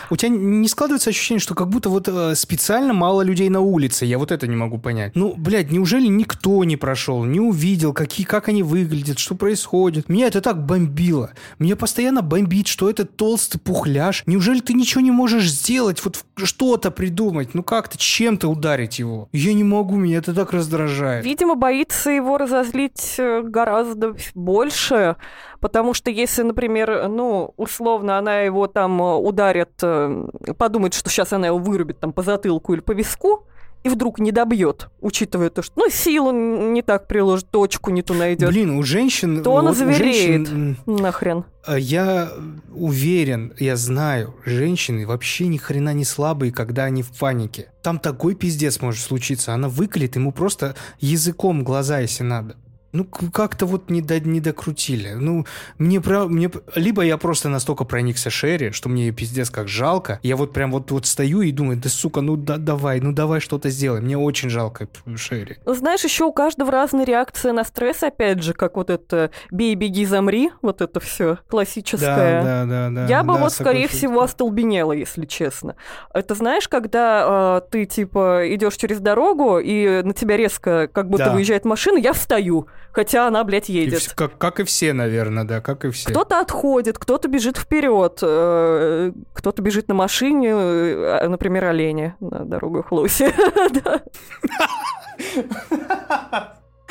У 0.09 0.17
тебя 0.17 0.31
не 0.31 0.67
складывается 0.69 1.11
ощущение, 1.11 1.41
что 1.41 1.55
как 1.55 1.69
будто 1.69 1.91
вот 1.91 2.09
э, 2.09 2.35
специально 2.35 2.95
мало 2.95 3.21
людей 3.21 3.51
на 3.51 3.61
улице, 3.61 4.07
я 4.07 4.19
вот 4.19 4.33
это 4.33 4.47
не 4.47 4.57
могу 4.57 4.79
понять. 4.79 5.13
Ну, 5.15 5.35
блядь, 5.37 5.71
неужели 5.71 6.07
никто 6.07 6.65
не 6.65 6.79
прошел, 6.79 7.25
не 7.25 7.41
увидел, 7.41 7.93
какие, 7.93 8.25
как 8.25 8.49
они 8.49 8.63
выглядят, 8.63 9.19
что 9.19 9.35
происходит? 9.35 10.09
Меня 10.09 10.29
это 10.29 10.41
так 10.41 10.65
бомбило. 10.65 11.33
Меня 11.59 11.77
постоянно 11.77 12.23
бомбит, 12.23 12.69
что 12.69 12.89
этот 12.89 13.17
толстый 13.17 13.59
пухляж. 13.59 14.23
Неужели 14.25 14.61
ты 14.61 14.73
ничего 14.73 15.03
не 15.03 15.11
можешь 15.11 15.51
сделать, 15.51 16.03
вот 16.05 16.25
что-то 16.37 16.91
придумать, 16.91 17.53
ну 17.53 17.63
как-то 17.63 17.99
чем-то 17.99 18.49
ударить 18.49 18.99
его? 18.99 19.29
Я 19.33 19.53
не 19.53 19.65
могу, 19.65 19.97
меня 19.97 20.19
это 20.19 20.33
так 20.33 20.53
раздражает. 20.53 21.23
Видимо, 21.25 21.55
боится 21.55 22.11
его 22.11 22.39
разозлить 22.39 23.17
э, 23.19 23.26
гораздо 23.43 24.15
больше, 24.35 25.17
потому 25.61 25.95
что 25.95 26.11
если, 26.11 26.43
например, 26.43 27.09
ну, 27.09 27.55
условно, 27.57 28.19
она 28.19 28.41
его 28.41 28.67
там 28.67 29.01
ударит, 29.01 29.73
э, 29.83 30.27
подумает, 30.59 30.95
что 30.95 31.11
сейчас 31.11 31.33
она 31.33 31.49
его 31.49 31.59
вырубит 31.59 32.01
там 32.01 32.13
по 32.13 32.23
затылку 32.23 32.75
или 32.75 32.81
по 32.81 32.93
виску, 32.93 33.47
и 33.87 33.89
вдруг 33.89 34.19
не 34.19 34.33
добьет, 34.33 34.89
учитывая 35.01 35.49
то, 35.49 35.63
что, 35.63 35.73
ну, 35.77 35.89
силу 35.89 36.33
не 36.33 36.83
так 36.83 37.07
приложит, 37.07 37.49
точку 37.51 37.93
не 37.93 38.03
ту 38.03 38.15
найдет. 38.15 38.51
Блин, 38.51 38.71
у 38.71 38.83
женщин... 38.83 39.45
То 39.45 39.57
она 39.59 39.73
завереет. 39.73 40.49
женщин, 40.49 40.77
Нахрен. 40.87 41.45
а 41.65 41.79
Я 41.79 42.33
уверен, 42.75 43.55
я 43.59 43.77
знаю, 43.77 44.35
женщины 44.45 45.07
вообще 45.07 45.47
ни 45.47 45.57
хрена 45.57 45.95
не 45.95 46.05
слабые, 46.05 46.53
когда 46.53 46.85
они 46.85 47.05
в 47.05 47.17
панике. 47.17 47.71
Там 47.83 48.01
такой 48.01 48.35
пиздец 48.35 48.81
может 48.81 49.03
случиться. 49.03 49.55
Она 49.55 49.69
выколет 49.69 50.17
ему 50.17 50.33
просто 50.33 50.75
языком 50.99 51.63
глаза, 51.63 52.01
если 52.01 52.25
надо. 52.25 52.57
Ну, 52.93 53.05
как-то 53.05 53.67
вот 53.67 53.91
не, 53.91 54.01
до- 54.01 54.21
не 54.21 54.41
докрутили. 54.41 55.13
Ну, 55.13 55.45
мне, 55.79 56.01
прав- 56.01 56.29
мне... 56.31 56.51
Либо 56.75 57.03
я 57.03 57.19
просто 57.19 57.49
настолько 57.49 57.85
проникся 57.85 58.31
Шерри, 58.31 58.71
что 58.71 58.89
мне 58.89 59.07
ее 59.07 59.13
пиздец 59.13 59.51
как 59.51 59.69
жалко. 59.69 60.19
Я 60.23 60.37
вот 60.37 60.53
прям 60.53 60.71
вот, 60.73 60.91
вот 60.91 61.05
стою 61.07 61.43
и 61.43 61.51
думаю, 61.53 61.79
да 61.79 61.89
сука, 61.89 62.21
ну 62.23 62.37
да, 62.37 62.57
давай, 62.57 63.01
ну 63.01 63.13
давай 63.13 63.41
что-то 63.41 63.69
сделай. 63.71 64.01
Мне 64.01 64.17
очень 64.17 64.49
жалко 64.49 64.89
Шерри. 65.17 65.57
Ну, 65.67 65.75
знаешь, 65.75 66.05
еще 66.05 66.25
у 66.25 66.33
каждого 66.33 66.71
разная 66.71 67.05
реакция 67.05 67.53
на 67.53 67.65
стресс, 67.65 68.03
опять 68.03 68.43
же, 68.43 68.55
как 68.55 68.77
вот 68.77 68.89
это 68.91 69.31
«бей, 69.51 69.75
беги, 69.75 70.07
замри», 70.07 70.51
вот 70.63 70.81
это 70.81 71.01
все 71.01 71.39
классическое. 71.49 72.43
Да, 72.43 72.65
да, 72.65 72.89
да, 72.91 72.91
да. 72.91 73.07
Я 73.07 73.23
бы 73.23 73.35
да, 73.35 73.41
вот, 73.41 73.53
скорее 73.53 73.89
всего, 73.89 74.23
остолбенела, 74.23 74.93
если 74.93 75.27
честно. 75.27 75.77
Это 76.15 76.35
знаешь, 76.35 76.69
когда 76.69 77.61
э, 77.63 77.71
ты, 77.71 77.85
типа, 77.85 78.43
идешь 78.55 78.77
через 78.77 79.01
дорогу, 79.01 79.59
и 79.59 80.03
на 80.03 80.13
тебя 80.15 80.37
резко 80.37 80.89
как 80.93 81.09
будто 81.11 81.27
Да. 81.27 81.33
выезжает 81.33 81.65
машина, 81.65 81.99
я 81.99 82.13
встаю, 82.13 82.69
хотя 82.93 83.27
она, 83.27 83.43
блядь, 83.45 83.69
И 83.71 83.75
едет. 83.75 84.01
вс- 84.01 84.13
как, 84.15 84.39
как 84.39 84.61
и 84.61 84.65
все, 84.65 84.93
наверное, 84.93 85.45
да, 85.45 85.61
как 85.61 85.85
и 85.85 85.91
все. 85.91 86.11
Кто-то 86.11 86.41
отходит, 86.41 86.99
кто-то 86.99 87.29
бежит 87.29 87.57
вперед, 87.57 88.19
э, 88.23 89.13
кто-то 89.35 89.63
бежит 89.63 89.89
на 89.89 89.95
машине, 89.95 90.51
э, 90.51 91.29
например, 91.29 91.65
олени 91.65 92.15
на 92.21 92.45
дорогах 92.45 92.93
Лоси. 92.93 93.33
Да. 93.85 94.03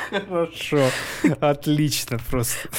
Хорошо. 0.09 0.81
Отлично 1.39 2.19
просто. 2.29 2.69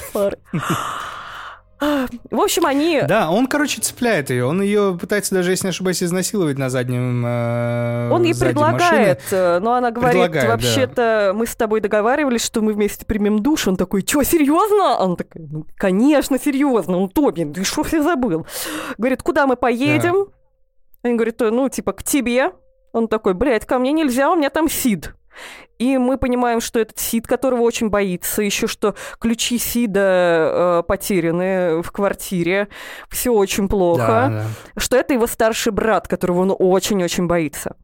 В 2.31 2.41
общем, 2.41 2.65
они... 2.65 3.03
Да, 3.07 3.31
он, 3.31 3.47
короче, 3.47 3.81
цепляет 3.81 4.31
ее. 4.31 4.47
Он 4.47 4.63
ее 4.63 4.97
пытается 4.99 5.35
даже, 5.35 5.51
если 5.51 5.67
не 5.67 5.71
ошибаюсь, 5.71 6.03
изнасиловать 6.03 6.59
на 6.59 6.71
заднем 6.71 7.25
э, 7.27 8.11
Он 8.11 8.23
ей 8.23 8.35
предлагает, 8.35 9.23
э, 9.31 9.59
но 9.61 9.75
она 9.75 9.91
говорит, 9.91 10.13
Предлагает, 10.13 10.47
да. 10.47 10.53
вообще-то 10.53 11.33
мы 11.35 11.47
с 11.47 11.55
тобой 11.55 11.81
договаривались, 11.81 12.45
что 12.45 12.63
мы 12.63 12.73
вместе 12.73 13.05
примем 13.05 13.41
душ. 13.41 13.69
Он 13.69 13.77
такой, 13.77 14.05
что, 14.07 14.23
серьезно? 14.23 14.97
Он 14.99 15.17
такой, 15.17 15.43
ну, 15.49 15.67
конечно, 15.77 16.39
серьезно. 16.39 16.99
Он 16.99 17.11
Тоби, 17.11 17.45
ты 17.45 17.65
что 17.65 17.83
все 17.83 18.03
забыл? 18.03 18.47
Говорит, 18.97 19.23
куда 19.23 19.47
мы 19.47 19.57
поедем? 19.57 20.29
Они 21.03 21.15
говорят, 21.15 21.41
ну, 21.41 21.69
типа, 21.69 21.93
к 21.93 22.03
тебе. 22.03 22.53
Он 22.93 23.09
такой, 23.09 23.35
блядь, 23.35 23.67
ко 23.67 23.79
мне 23.79 23.93
нельзя, 23.93 24.31
у 24.31 24.37
меня 24.37 24.49
там 24.49 24.71
Сид. 24.71 25.15
И 25.79 25.99
мы 25.99 26.17
понимаем, 26.17 26.61
что 26.61 26.79
этот 26.81 26.99
Сид, 26.99 27.27
которого 27.27 27.61
очень 27.61 27.91
боится, 27.91 28.43
еще 28.43 28.67
что 28.67 28.95
ключи 29.21 29.59
Сида 29.59 30.01
э, 30.01 30.83
потеряны 30.87 31.83
в 31.83 31.93
квартире, 31.93 32.69
все 33.11 33.31
очень 33.31 33.65
Да, 33.65 33.69
плохо 33.69 34.07
да. 34.07 34.45
что 34.81 34.97
это 34.97 35.13
его 35.13 35.27
старший 35.27 35.73
брат, 35.73 36.09
которого 36.09 36.41
он 36.41 36.57
очень-очень 36.59 37.27
боится. 37.27 37.77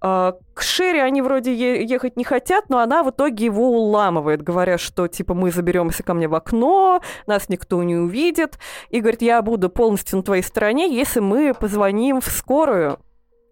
А, 0.00 0.34
К 0.54 0.62
Шерри 0.62 1.00
они 1.00 1.22
вроде 1.22 1.52
ехать 1.84 2.16
не 2.16 2.24
хотят, 2.24 2.68
но 2.68 2.78
она 2.78 3.02
в 3.02 3.10
итоге 3.10 3.46
его 3.46 3.70
уламывает, 3.70 4.42
говоря, 4.42 4.78
что 4.78 5.08
типа 5.08 5.34
мы 5.34 5.50
заберемся 5.50 6.02
ко 6.02 6.14
мне 6.14 6.28
в 6.28 6.34
окно, 6.34 7.00
нас 7.26 7.48
никто 7.48 7.82
не 7.82 7.96
увидит. 7.96 8.58
И 8.90 9.00
говорит, 9.00 9.22
я 9.22 9.42
буду 9.42 9.68
полностью 9.68 10.18
на 10.18 10.22
твоей 10.22 10.42
стороне, 10.42 10.94
если 10.94 11.20
мы 11.20 11.54
позвоним 11.54 12.20
в 12.20 12.26
скорую 12.26 12.98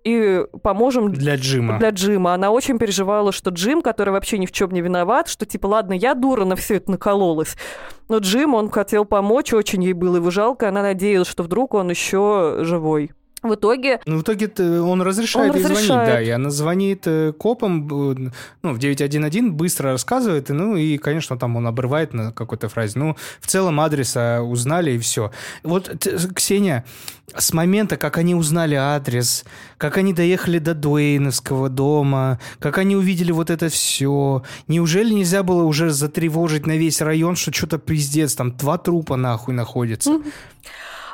и 0.05 0.45
поможем 0.63 1.11
Для 1.11 1.37
Джима. 1.37 1.79
для 1.79 1.91
Джима. 1.91 2.35
Она 2.35 2.51
очень 2.51 2.79
переживала, 2.79 3.33
что 3.33 3.51
Джим, 3.51 3.83
который 3.83 4.11
вообще 4.11 4.39
ни 4.39 4.47
в 4.47 4.53
чем 4.53 4.71
не 4.71 4.83
виноват, 4.83 5.29
что 5.29 5.47
типа, 5.47 5.67
ладно, 5.67 5.95
я 5.95 6.15
дура 6.15 6.45
на 6.45 6.57
все 6.57 6.77
это 6.77 6.91
накололась. 6.91 7.57
Но 8.09 8.19
Джим, 8.19 8.55
он 8.55 8.71
хотел 8.71 9.07
помочь, 9.07 9.53
очень 9.53 9.83
ей 9.83 9.95
было 9.95 10.17
его 10.17 10.31
жалко. 10.31 10.69
Она 10.69 10.83
надеялась, 10.83 11.29
что 11.29 11.43
вдруг 11.43 11.75
он 11.75 11.91
еще 11.91 12.59
живой. 12.61 13.13
В 13.45 13.55
итоге 13.57 14.01
Ну, 14.07 14.19
в 14.19 14.23
итоге 14.23 14.51
он 14.81 15.03
разрешает 15.03 15.51
Он 15.51 15.57
ей 15.57 15.63
звонить, 15.63 15.81
разрешает. 15.83 16.09
да, 16.09 16.23
и 16.23 16.31
она 16.31 16.49
звонит 16.51 17.03
э, 17.07 17.33
копам, 17.39 17.87
ну, 18.63 18.73
в 18.73 18.79
911, 18.79 19.51
быстро 19.53 19.93
рассказывает, 19.93 20.49
ну, 20.49 20.77
и, 20.77 20.97
конечно, 20.97 21.37
там 21.37 21.57
он 21.57 21.67
обрывает 21.67 22.15
на 22.15 22.33
какой-то 22.33 22.71
фразе. 22.71 22.99
Ну, 22.99 23.17
в 23.41 23.47
целом 23.47 23.81
адреса 23.81 24.41
узнали, 24.43 24.93
и 24.93 24.99
все. 24.99 25.31
Вот, 25.63 25.91
Ксения, 26.35 26.87
с 27.37 27.53
момента, 27.53 27.99
как 27.99 28.17
они 28.17 28.35
узнали 28.35 28.77
адрес, 28.77 29.45
как 29.77 29.99
они 29.99 30.15
доехали 30.15 30.59
до 30.59 30.75
Дуэйновского 30.75 31.69
дома, 31.69 32.41
как 32.61 32.79
они 32.79 32.97
увидели 32.97 33.31
вот 33.31 33.51
это 33.51 33.69
все, 33.69 34.43
неужели 34.69 35.13
нельзя 35.13 35.43
было 35.43 35.65
уже 35.65 35.91
затревожить 35.91 36.67
на 36.67 36.77
весь 36.79 37.03
район, 37.03 37.37
что 37.37 37.53
что-то 37.53 37.77
пиздец, 37.77 38.35
там 38.35 38.57
два 38.57 38.79
трупа 38.79 39.17
нахуй 39.17 39.53
находятся? 39.53 40.21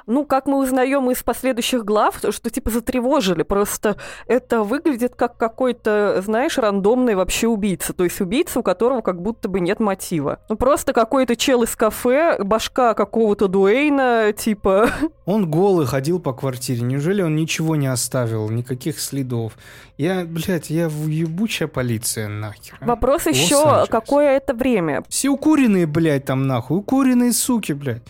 Ну, 0.07 0.25
как 0.25 0.47
мы 0.47 0.59
узнаем 0.59 1.11
из 1.11 1.23
последующих 1.23 1.85
глав, 1.85 2.21
то, 2.21 2.33
что 2.33 2.50
типа 2.50 2.71
затревожили. 2.71 3.42
Просто 3.42 3.97
это 4.26 4.62
выглядит 4.62 5.14
как 5.14 5.37
какой-то, 5.37 6.23
знаешь, 6.25 6.59
рандомный 6.59 7.14
вообще 7.14 7.49
убийца. 7.49 7.92
То 7.92 8.04
есть 8.04 8.21
убийца, 8.21 8.61
у 8.61 8.62
которого 8.62 9.00
как 9.00 9.21
будто 9.21 9.49
бы 9.49 9.61
нет 9.61 9.80
мотива. 9.80 10.40
Ну, 10.49 10.57
просто 10.57 10.92
какой-то 10.92 11.37
чел 11.37 11.62
из 11.62 11.75
кафе, 11.76 12.42
башка 12.42 12.95
какого-то 12.95 13.49
Дуэйна, 13.49 14.33
типа... 14.37 14.90
Он 15.26 15.49
голый 15.50 15.87
ходил 15.87 16.19
по 16.19 16.33
квартире. 16.33 16.83
Неужели 16.83 17.23
он 17.23 17.37
ничего 17.37 17.76
не 17.76 17.87
оставил? 17.87 18.50
Никаких 18.50 18.99
следов? 18.99 19.52
Я, 19.97 20.25
блядь, 20.25 20.71
я 20.71 20.87
ебучая 20.87 21.69
полиция, 21.69 22.26
нахер. 22.26 22.76
а? 22.80 22.85
Вопрос 22.87 23.26
еще, 23.26 23.87
какое 23.88 24.37
это 24.37 24.54
время? 24.54 25.04
Все 25.09 25.28
укуренные, 25.28 25.87
блядь, 25.87 26.25
там 26.25 26.49
нахуй. 26.49 26.78
Укуренные 26.78 27.33
суки, 27.33 27.73
блядь. 27.73 28.02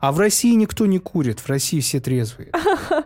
А 0.00 0.12
в 0.12 0.18
России 0.18 0.54
никто 0.54 0.86
не 0.86 0.98
курит. 0.98 1.40
В 1.40 1.48
России 1.48 1.80
все 1.80 2.00
трезвые. 2.00 2.50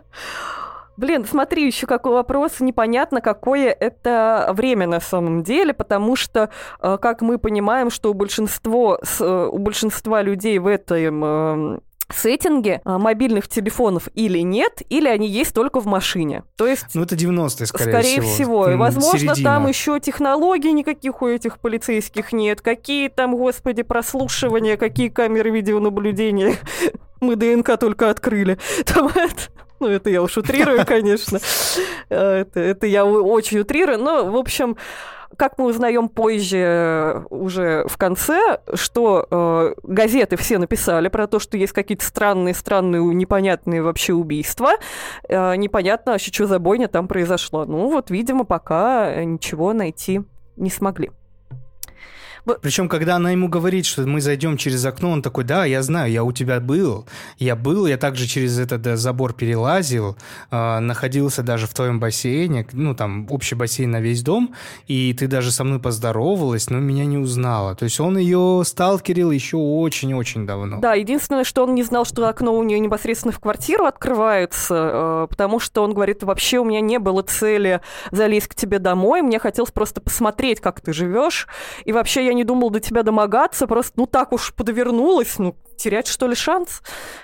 Блин, 0.95 1.25
смотри, 1.27 1.65
еще 1.65 1.87
какой 1.87 2.13
вопрос, 2.13 2.59
непонятно, 2.59 3.19
какое 3.19 3.71
это 3.71 4.51
время 4.53 4.85
на 4.85 4.99
самом 4.99 5.41
деле, 5.41 5.73
потому 5.73 6.15
что, 6.15 6.51
э, 6.81 6.97
как 7.01 7.21
мы 7.21 7.39
понимаем, 7.39 7.89
что 7.89 8.11
у, 8.11 8.13
большинство, 8.13 8.99
с- 9.03 9.19
э, 9.19 9.47
у 9.47 9.57
большинства 9.57 10.21
людей 10.21 10.59
в 10.59 10.67
этом 10.67 11.23
э, 11.25 11.79
сеттинге 12.15 12.81
э, 12.83 12.97
мобильных 12.97 13.47
телефонов 13.47 14.07
или 14.13 14.39
нет, 14.39 14.81
или 14.89 15.07
они 15.07 15.27
есть 15.27 15.53
только 15.53 15.79
в 15.79 15.85
машине. 15.85 16.43
То 16.55 16.67
есть 16.67 16.85
Ну, 16.93 17.03
это 17.03 17.15
90-е, 17.15 17.65
скорее, 17.67 17.91
Скорее 17.91 18.21
всего. 18.21 18.69
И, 18.69 18.73
М, 18.73 18.79
возможно, 18.79 19.19
середина. 19.35 19.49
там 19.51 19.67
еще 19.67 19.99
технологий 19.99 20.71
никаких 20.73 21.21
у 21.21 21.27
этих 21.27 21.59
полицейских 21.59 22.33
нет. 22.33 22.61
Какие 22.61 23.09
там, 23.09 23.35
господи, 23.35 23.83
прослушивания, 23.83 24.77
какие 24.77 25.09
камеры 25.09 25.49
видеонаблюдения. 25.51 26.55
Мы 27.21 27.35
ДНК 27.35 27.77
только 27.77 28.09
открыли. 28.09 28.57
Там 28.85 29.07
это... 29.07 29.43
Ну, 29.79 29.87
это 29.89 30.09
я 30.09 30.21
уж 30.21 30.37
утрирую, 30.37 30.85
конечно. 30.87 31.39
Э, 32.09 32.41
Это, 32.41 32.59
это 32.59 32.87
я 32.87 33.05
очень 33.05 33.59
утрирую. 33.59 33.97
Но, 33.99 34.25
в 34.31 34.35
общем, 34.37 34.77
как 35.37 35.57
мы 35.57 35.65
узнаем 35.65 36.09
позже, 36.09 36.57
э, 36.57 37.23
уже 37.29 37.85
в 37.87 37.97
конце, 37.97 38.59
что 38.73 39.27
э, 39.29 39.73
газеты 39.83 40.35
все 40.37 40.57
написали 40.57 41.07
про 41.09 41.27
то, 41.27 41.39
что 41.39 41.57
есть 41.57 41.73
какие-то 41.73 42.05
странные, 42.05 42.53
странные, 42.53 43.01
непонятные 43.01 43.81
вообще 43.81 44.13
убийства. 44.13 44.71
Э, 45.27 45.55
непонятно 45.55 46.13
вообще, 46.13 46.31
что 46.31 46.47
за 46.47 46.59
бойня 46.59 46.87
там 46.87 47.07
произошла. 47.07 47.65
Ну 47.65 47.89
вот, 47.89 48.09
видимо, 48.09 48.43
пока 48.43 49.11
э, 49.11 49.23
ничего 49.23 49.73
найти 49.73 50.21
не 50.55 50.69
смогли. 50.69 51.11
Причем, 52.61 52.89
когда 52.89 53.15
она 53.15 53.31
ему 53.31 53.47
говорит, 53.47 53.85
что 53.85 54.01
мы 54.01 54.19
зайдем 54.19 54.57
через 54.57 54.85
окно, 54.85 55.11
он 55.11 55.21
такой, 55.21 55.43
да, 55.43 55.65
я 55.65 55.81
знаю, 55.81 56.11
я 56.11 56.23
у 56.23 56.31
тебя 56.31 56.59
был. 56.59 57.05
Я 57.37 57.55
был, 57.55 57.87
я 57.87 57.97
также 57.97 58.27
через 58.27 58.59
этот 58.59 58.97
забор 58.99 59.33
перелазил, 59.33 60.17
э, 60.51 60.79
находился 60.79 61.41
даже 61.41 61.67
в 61.67 61.73
твоем 61.73 61.99
бассейне, 61.99 62.67
ну, 62.73 62.95
там, 62.95 63.27
общий 63.29 63.55
бассейн 63.55 63.91
на 63.91 64.01
весь 64.01 64.23
дом, 64.23 64.53
и 64.87 65.13
ты 65.13 65.27
даже 65.27 65.51
со 65.51 65.63
мной 65.63 65.79
поздоровалась, 65.79 66.69
но 66.69 66.79
меня 66.79 67.05
не 67.05 67.17
узнала. 67.17 67.75
То 67.75 67.85
есть 67.85 67.99
он 67.99 68.17
ее 68.17 68.63
сталкерил 68.65 69.31
еще 69.31 69.57
очень-очень 69.57 70.45
давно. 70.45 70.79
Да, 70.79 70.93
единственное, 70.93 71.43
что 71.43 71.63
он 71.63 71.75
не 71.75 71.83
знал, 71.83 72.05
что 72.05 72.27
окно 72.27 72.53
у 72.53 72.63
нее 72.63 72.79
непосредственно 72.79 73.31
в 73.31 73.39
квартиру 73.39 73.85
открывается, 73.85 74.91
э, 74.93 75.27
потому 75.29 75.59
что 75.59 75.83
он 75.83 75.93
говорит, 75.93 76.23
вообще 76.23 76.59
у 76.59 76.65
меня 76.65 76.81
не 76.81 76.99
было 76.99 77.21
цели 77.21 77.81
залезть 78.11 78.47
к 78.47 78.55
тебе 78.55 78.79
домой, 78.79 79.21
мне 79.21 79.39
хотелось 79.39 79.71
просто 79.71 80.01
посмотреть, 80.01 80.59
как 80.59 80.81
ты 80.81 80.91
живешь, 80.91 81.47
и 81.85 81.93
вообще 81.93 82.25
я 82.25 82.32
не 82.33 82.43
думал 82.43 82.69
до 82.69 82.79
тебя 82.79 83.03
домогаться, 83.03 83.67
просто 83.67 83.93
ну 83.95 84.05
так 84.05 84.33
уж 84.33 84.53
подвернулась, 84.53 85.37
ну 85.37 85.55
терять 85.77 86.07
что 86.07 86.27
ли 86.27 86.35
шанс? 86.35 86.81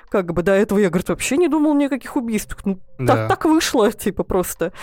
Как 0.09 0.33
бы 0.33 0.43
до 0.43 0.51
этого 0.51 0.79
я, 0.79 0.89
говорит, 0.89 1.09
вообще 1.09 1.37
не 1.37 1.47
думал 1.47 1.73
ни 1.75 1.85
о 1.85 1.89
каких 1.89 2.15
убийствах, 2.15 2.65
ну 2.65 2.79
Да. 2.97 3.15
так, 3.15 3.29
так 3.29 3.45
вышло, 3.45 3.91
типа 3.91 4.23
просто. 4.23 4.73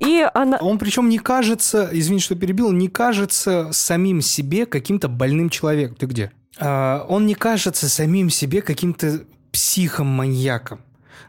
И 0.00 0.26
она... 0.34 0.58
Он 0.58 0.78
причем 0.78 1.08
не 1.08 1.18
кажется, 1.18 1.88
извини, 1.92 2.20
что 2.20 2.34
перебил, 2.34 2.72
не 2.72 2.88
кажется 2.88 3.68
самим 3.72 4.20
себе 4.20 4.66
каким-то 4.66 5.08
больным 5.08 5.48
человеком. 5.48 5.96
Ты 5.96 6.06
где? 6.06 6.32
А, 6.58 7.04
он 7.08 7.26
не 7.26 7.34
кажется 7.34 7.88
самим 7.88 8.30
себе 8.30 8.62
каким-то 8.62 9.20
психом-маньяком. 9.52 10.80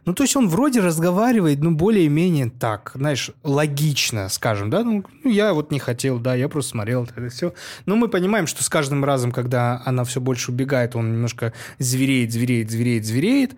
Ну, 0.06 0.14
то 0.14 0.24
есть 0.24 0.36
он 0.36 0.50
вроде 0.50 0.82
разговаривает, 0.82 1.60
ну, 1.62 1.72
более-менее 1.72 2.50
так, 2.50 2.92
знаешь, 2.96 3.32
логично, 3.44 4.28
скажем, 4.30 4.70
да? 4.70 4.84
Ну, 4.84 5.04
ну, 5.24 5.32
я 5.32 5.54
вот 5.54 5.72
не 5.72 5.80
хотел, 5.80 6.20
да, 6.20 6.36
я 6.36 6.50
просто 6.50 6.72
смотрел 6.72 7.04
это 7.04 7.30
все. 7.30 7.54
Но 7.86 7.96
мы 7.96 8.10
понимаем, 8.10 8.46
что 8.48 8.64
с 8.64 8.70
каждым 8.70 9.06
разом, 9.06 9.32
когда 9.32 9.82
она 9.86 10.04
все 10.04 10.20
больше 10.20 10.52
убегает, 10.52 10.96
он 10.96 11.14
немножко 11.14 11.54
звереет, 11.80 12.32
звереет, 12.32 12.70
звереет, 12.70 13.06
звереет. 13.06 13.52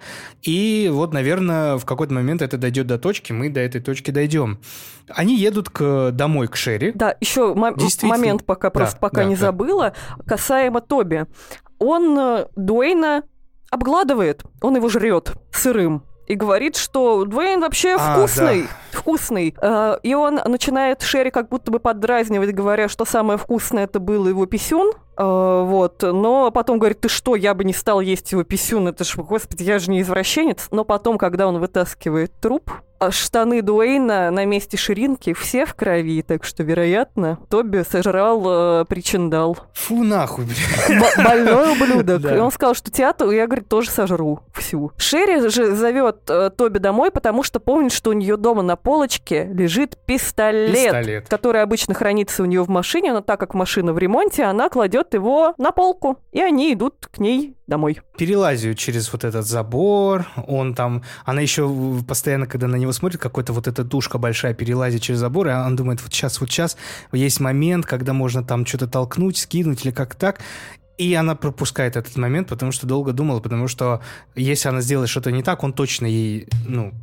И 0.44 0.90
вот, 0.94 1.14
наверное, 1.14 1.78
в 1.78 1.86
какой-то 1.86 2.14
момент 2.14 2.42
это 2.42 2.58
дойдет 2.58 2.86
до 2.88 3.00
точки, 3.00 3.32
мы 3.32 3.50
до 3.50 3.62
этой 3.62 3.82
точки 3.82 4.12
дойдем. 4.12 4.60
Они 5.10 5.38
едут 5.38 5.70
к, 5.70 6.12
домой 6.12 6.48
к 6.48 6.56
Шерри. 6.56 6.92
Да, 6.94 7.16
еще 7.20 7.56
момент, 7.56 8.46
пока 8.46 8.70
просто 8.70 9.00
пока 9.00 9.24
да, 9.24 9.26
не 9.26 9.36
да. 9.36 9.42
забыла, 9.42 9.94
касаемо 10.26 10.82
Тоби. 10.82 11.26
Он 11.80 12.18
э, 12.18 12.46
Дуэйна 12.56 13.24
обгладывает, 13.70 14.44
он 14.62 14.76
его 14.78 14.88
жрет 14.90 15.34
сырым 15.52 16.04
и 16.28 16.36
говорит, 16.36 16.76
что 16.76 17.26
Дуэйн 17.26 17.62
вообще 17.62 17.96
а, 18.00 18.16
вкусный, 18.16 18.64
да. 18.64 19.00
вкусный. 19.00 19.56
Э, 19.62 19.98
и 20.02 20.14
он 20.14 20.36
начинает 20.46 21.02
Шерри 21.02 21.32
как 21.32 21.50
будто 21.50 21.72
бы 21.72 21.80
поддразнивать, 21.80 22.54
говоря, 22.54 22.88
что 22.90 23.06
самое 23.06 23.38
вкусное 23.38 23.86
это 23.86 24.00
был 24.00 24.28
его 24.28 24.46
писюн. 24.46 24.94
Э, 25.18 25.64
вот, 25.66 26.02
но 26.02 26.52
потом 26.52 26.80
говорит, 26.80 27.02
ты 27.02 27.10
что, 27.10 27.36
я 27.36 27.54
бы 27.54 27.64
не 27.64 27.74
стал 27.74 28.02
есть 28.02 28.32
его 28.32 28.44
писюн, 28.44 28.88
это 28.88 29.04
ж, 29.04 29.16
господи, 29.18 29.64
я 29.64 29.80
же 29.80 29.92
не 29.92 30.02
извращенец. 30.02 30.68
Но 30.72 30.84
потом, 30.84 31.18
когда 31.18 31.48
он 31.48 31.60
вытаскивает 31.60 32.32
труп, 32.40 32.72
а 32.98 33.12
штаны 33.12 33.62
Дуэйна 33.62 34.32
на 34.32 34.46
месте 34.46 34.78
ширинки 34.78 35.34
все 35.34 35.66
в 35.66 35.74
крови, 35.74 36.22
так 36.22 36.44
что, 36.44 36.64
вероятно, 36.64 37.40
Тоби 37.50 37.84
сожрал 37.90 38.82
э, 38.82 38.86
причиндал. 38.86 39.58
Фу 39.74 40.04
нахуй, 40.04 40.46
блядь. 40.46 41.18
Больной 41.18 41.74
ублюдок. 41.74 42.06
Да. 42.16 42.36
И 42.36 42.40
он 42.40 42.52
сказал, 42.52 42.76
что 42.76 42.92
театр 42.92 43.30
я, 43.32 43.46
говорит, 43.46 43.68
тоже 43.68 43.90
сожру 43.90 44.40
всю. 44.54 44.92
Шерри 44.96 45.50
же 45.50 45.76
зовет 45.76 46.22
э, 46.30 46.50
Тоби 46.56 46.78
домой, 46.78 47.12
потому 47.12 47.44
что 47.44 47.60
помнит, 47.60 47.92
что 47.92 48.12
у 48.12 48.14
нее 48.14 48.38
дома 48.38 48.62
на 48.62 48.76
полочке 48.76 49.50
лежит 49.52 49.98
пистолет, 50.06 50.74
пистолет, 50.74 51.28
который 51.28 51.62
обычно 51.62 51.94
хранится 51.94 52.44
у 52.44 52.46
нее 52.46 52.64
в 52.64 52.70
машине, 52.70 53.12
но 53.12 53.22
так 53.22 53.40
как 53.40 53.54
машина 53.54 53.92
в 53.92 53.98
ремонте, 53.98 54.44
она 54.44 54.70
кладет 54.70 55.05
его 55.14 55.54
на 55.58 55.72
полку, 55.72 56.20
и 56.32 56.42
они 56.42 56.74
идут 56.74 57.08
к 57.12 57.20
ней 57.20 57.56
домой. 57.68 58.00
Перелазию 58.18 58.76
через 58.76 59.12
вот 59.12 59.24
этот 59.24 59.46
забор, 59.46 60.28
он 60.48 60.74
там, 60.74 61.04
она 61.24 61.42
еще 61.42 61.70
постоянно, 62.08 62.48
когда 62.48 62.68
на 62.68 62.76
него 62.76 62.92
смотрит, 62.92 63.22
какой-то 63.22 63.54
вот 63.54 63.68
эта 63.68 63.84
тушка 63.84 64.18
большая 64.18 64.54
перелазит 64.54 65.02
через 65.02 65.20
забор, 65.20 65.48
и 65.48 65.52
он 65.52 65.76
думает, 65.76 66.02
вот 66.02 66.14
сейчас, 66.14 66.40
вот 66.40 66.50
сейчас 66.50 66.78
есть 67.12 67.40
момент, 67.40 67.86
когда 67.86 68.14
можно 68.14 68.44
там 68.44 68.66
что-то 68.66 68.88
толкнуть, 68.88 69.38
скинуть 69.38 69.86
или 69.86 69.92
как 69.92 70.16
так, 70.16 70.40
и 70.98 71.14
она 71.14 71.36
пропускает 71.36 71.98
этот 71.98 72.16
момент, 72.16 72.48
потому 72.48 72.72
что 72.72 72.88
долго 72.88 73.12
думала, 73.12 73.40
потому 73.40 73.68
что 73.68 74.02
если 74.36 74.70
она 74.70 74.82
сделает 74.82 75.10
что-то 75.10 75.32
не 75.32 75.44
так, 75.44 75.64
он 75.64 75.74
точно 75.74 76.06
ей, 76.06 76.48
ну, 76.66 76.94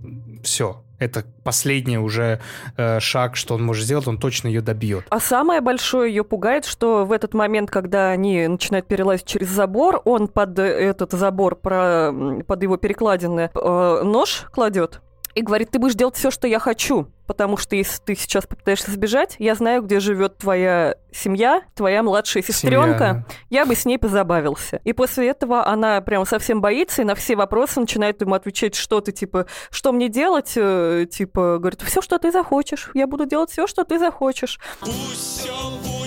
все, 0.43 0.83
это 1.05 1.25
последний 1.45 1.99
уже 1.99 2.41
э, 2.77 3.01
шаг, 3.01 3.37
что 3.37 3.55
он 3.55 3.65
может 3.65 3.85
сделать, 3.85 4.07
он 4.07 4.19
точно 4.19 4.49
ее 4.49 4.61
добьет. 4.61 5.05
А 5.11 5.21
самое 5.21 5.61
большое 5.61 6.11
ее 6.11 6.25
пугает, 6.25 6.65
что 6.65 7.05
в 7.05 7.13
этот 7.13 7.35
момент, 7.35 7.71
когда 7.71 8.11
они 8.11 8.47
начинают 8.47 8.87
перелазить 8.87 9.27
через 9.27 9.49
забор, 9.49 10.01
он 10.05 10.29
под 10.29 10.59
этот 10.59 11.13
забор, 11.13 11.57
про, 11.57 12.13
под 12.47 12.63
его 12.63 12.77
перекладины 12.77 13.51
э, 13.55 14.01
нож 14.05 14.47
кладет 14.53 15.01
и 15.35 15.43
говорит, 15.43 15.71
ты 15.71 15.79
будешь 15.79 15.95
делать 15.95 16.17
все, 16.17 16.31
что 16.31 16.47
я 16.47 16.59
хочу, 16.59 17.09
потому 17.33 17.57
что 17.57 17.77
если 17.77 17.99
ты 18.05 18.15
сейчас 18.15 18.47
попытаешься 18.47 18.91
сбежать, 18.91 19.37
я 19.39 19.55
знаю, 19.55 19.81
где 19.81 20.01
живет 20.01 20.37
твоя 20.37 20.97
семья, 21.13 21.63
твоя 21.75 22.03
младшая 22.03 22.43
сестренка, 22.43 23.25
семья. 23.49 23.63
я 23.63 23.65
бы 23.65 23.75
с 23.75 23.87
ней 23.87 23.97
позабавился. 23.97 24.83
И 24.85 24.93
после 24.93 25.31
этого 25.31 25.67
она 25.67 26.03
прям 26.03 26.27
совсем 26.27 26.61
боится 26.61 27.01
и 27.01 27.07
на 27.07 27.15
все 27.15 27.35
вопросы 27.35 27.81
начинает 27.81 28.21
ему 28.21 28.35
отвечать 28.35 28.75
что-то 28.75 29.13
типа, 29.13 29.47
что 29.71 29.93
мне 29.93 30.11
делать, 30.11 30.53
э, 30.57 31.07
типа, 31.11 31.57
говорит, 31.59 31.81
все, 31.81 32.03
что 32.03 32.19
ты 32.19 32.31
захочешь, 32.31 32.91
я 32.93 33.07
буду 33.07 33.25
делать 33.25 33.51
все, 33.51 33.67
что 33.67 33.85
ты 33.85 33.99
захочешь. 33.99 34.61
Пусть 34.81 35.41
все 35.41 35.71
будет 35.83 36.02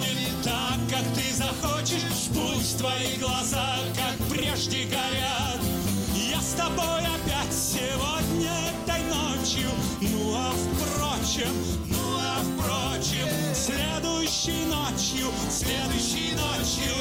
следующей 14.45 14.65
ночью, 14.67 15.27
следующей 15.49 16.35
ночью, 16.35 16.93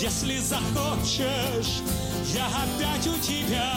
если 0.00 0.38
захочешь, 0.38 1.80
я 2.34 2.46
опять 2.46 3.06
у 3.06 3.18
тебя. 3.20 3.72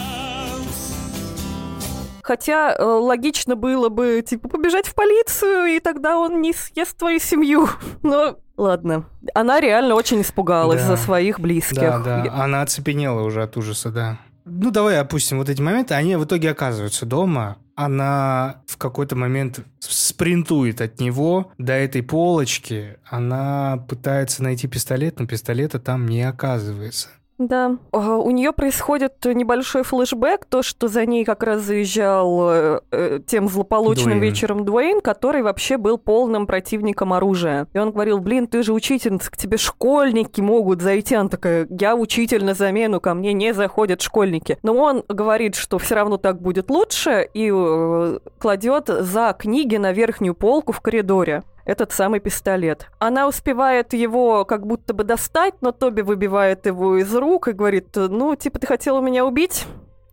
Хотя 2.22 2.74
э, 2.74 2.82
логично 2.82 3.56
было 3.56 3.88
бы, 3.88 4.24
типа, 4.26 4.48
побежать 4.48 4.86
в 4.86 4.94
полицию, 4.94 5.66
и 5.66 5.80
тогда 5.80 6.18
он 6.18 6.40
не 6.40 6.52
съест 6.52 6.96
твою 6.96 7.18
семью. 7.20 7.68
Но 8.02 8.38
ладно. 8.56 9.04
Она 9.34 9.60
реально 9.60 9.94
очень 9.94 10.22
испугалась 10.22 10.82
да. 10.82 10.88
за 10.88 10.96
своих 10.96 11.38
близких. 11.40 11.80
Да, 11.80 11.98
да. 11.98 12.32
Она 12.32 12.62
оцепенела 12.62 13.22
уже 13.22 13.42
от 13.42 13.56
ужаса, 13.56 13.90
да. 13.90 14.18
Ну, 14.44 14.70
давай 14.70 14.98
опустим 14.98 15.38
вот 15.38 15.48
эти 15.48 15.60
моменты. 15.60 15.94
Они 15.94 16.16
в 16.16 16.24
итоге 16.24 16.50
оказываются 16.50 17.06
дома. 17.06 17.58
Она 17.74 18.62
в 18.66 18.76
какой-то 18.76 19.16
момент 19.16 19.60
спринтует 19.80 20.80
от 20.80 21.00
него 21.00 21.52
до 21.58 21.72
этой 21.72 22.02
полочки. 22.02 22.98
Она 23.04 23.84
пытается 23.88 24.42
найти 24.42 24.68
пистолет, 24.68 25.18
но 25.18 25.26
пистолета 25.26 25.78
там 25.78 26.06
не 26.06 26.22
оказывается. 26.22 27.08
Да. 27.38 27.76
У 27.92 28.30
нее 28.30 28.52
происходит 28.52 29.24
небольшой 29.24 29.82
флешбэк, 29.82 30.44
то, 30.44 30.62
что 30.62 30.88
за 30.88 31.06
ней 31.06 31.24
как 31.24 31.42
раз 31.42 31.62
заезжал 31.62 32.50
э, 32.50 32.80
э, 32.90 33.20
тем 33.26 33.48
злополучным 33.48 34.18
Дуэйн. 34.18 34.22
вечером 34.22 34.64
Дуэйн, 34.64 35.00
который 35.00 35.42
вообще 35.42 35.76
был 35.76 35.98
полным 35.98 36.46
противником 36.46 37.12
оружия. 37.12 37.66
И 37.72 37.78
он 37.78 37.90
говорил, 37.90 38.18
блин, 38.20 38.46
ты 38.46 38.62
же 38.62 38.72
учительница, 38.72 39.30
к 39.30 39.36
тебе 39.36 39.56
школьники 39.56 40.40
могут 40.40 40.82
зайти. 40.82 41.14
Она 41.14 41.28
такая, 41.28 41.66
я 41.70 41.96
учитель 41.96 42.44
на 42.44 42.54
замену, 42.54 43.00
ко 43.00 43.14
мне 43.14 43.32
не 43.32 43.54
заходят 43.54 44.02
школьники. 44.02 44.58
Но 44.62 44.74
он 44.74 45.02
говорит, 45.08 45.56
что 45.56 45.78
все 45.78 45.94
равно 45.94 46.18
так 46.18 46.40
будет 46.40 46.70
лучше, 46.70 47.28
и 47.34 47.50
э, 47.52 48.18
кладет 48.38 48.88
за 48.88 49.34
книги 49.38 49.76
на 49.76 49.92
верхнюю 49.92 50.34
полку 50.34 50.72
в 50.72 50.80
коридоре 50.80 51.42
этот 51.64 51.92
самый 51.92 52.20
пистолет. 52.20 52.88
Она 52.98 53.28
успевает 53.28 53.92
его 53.92 54.44
как 54.44 54.66
будто 54.66 54.94
бы 54.94 55.04
достать, 55.04 55.54
но 55.60 55.72
Тоби 55.72 56.02
выбивает 56.02 56.66
его 56.66 56.96
из 56.96 57.14
рук 57.14 57.48
и 57.48 57.52
говорит, 57.52 57.88
ну, 57.94 58.34
типа, 58.36 58.58
ты 58.58 58.66
хотела 58.66 59.00
меня 59.00 59.24
убить? 59.24 59.66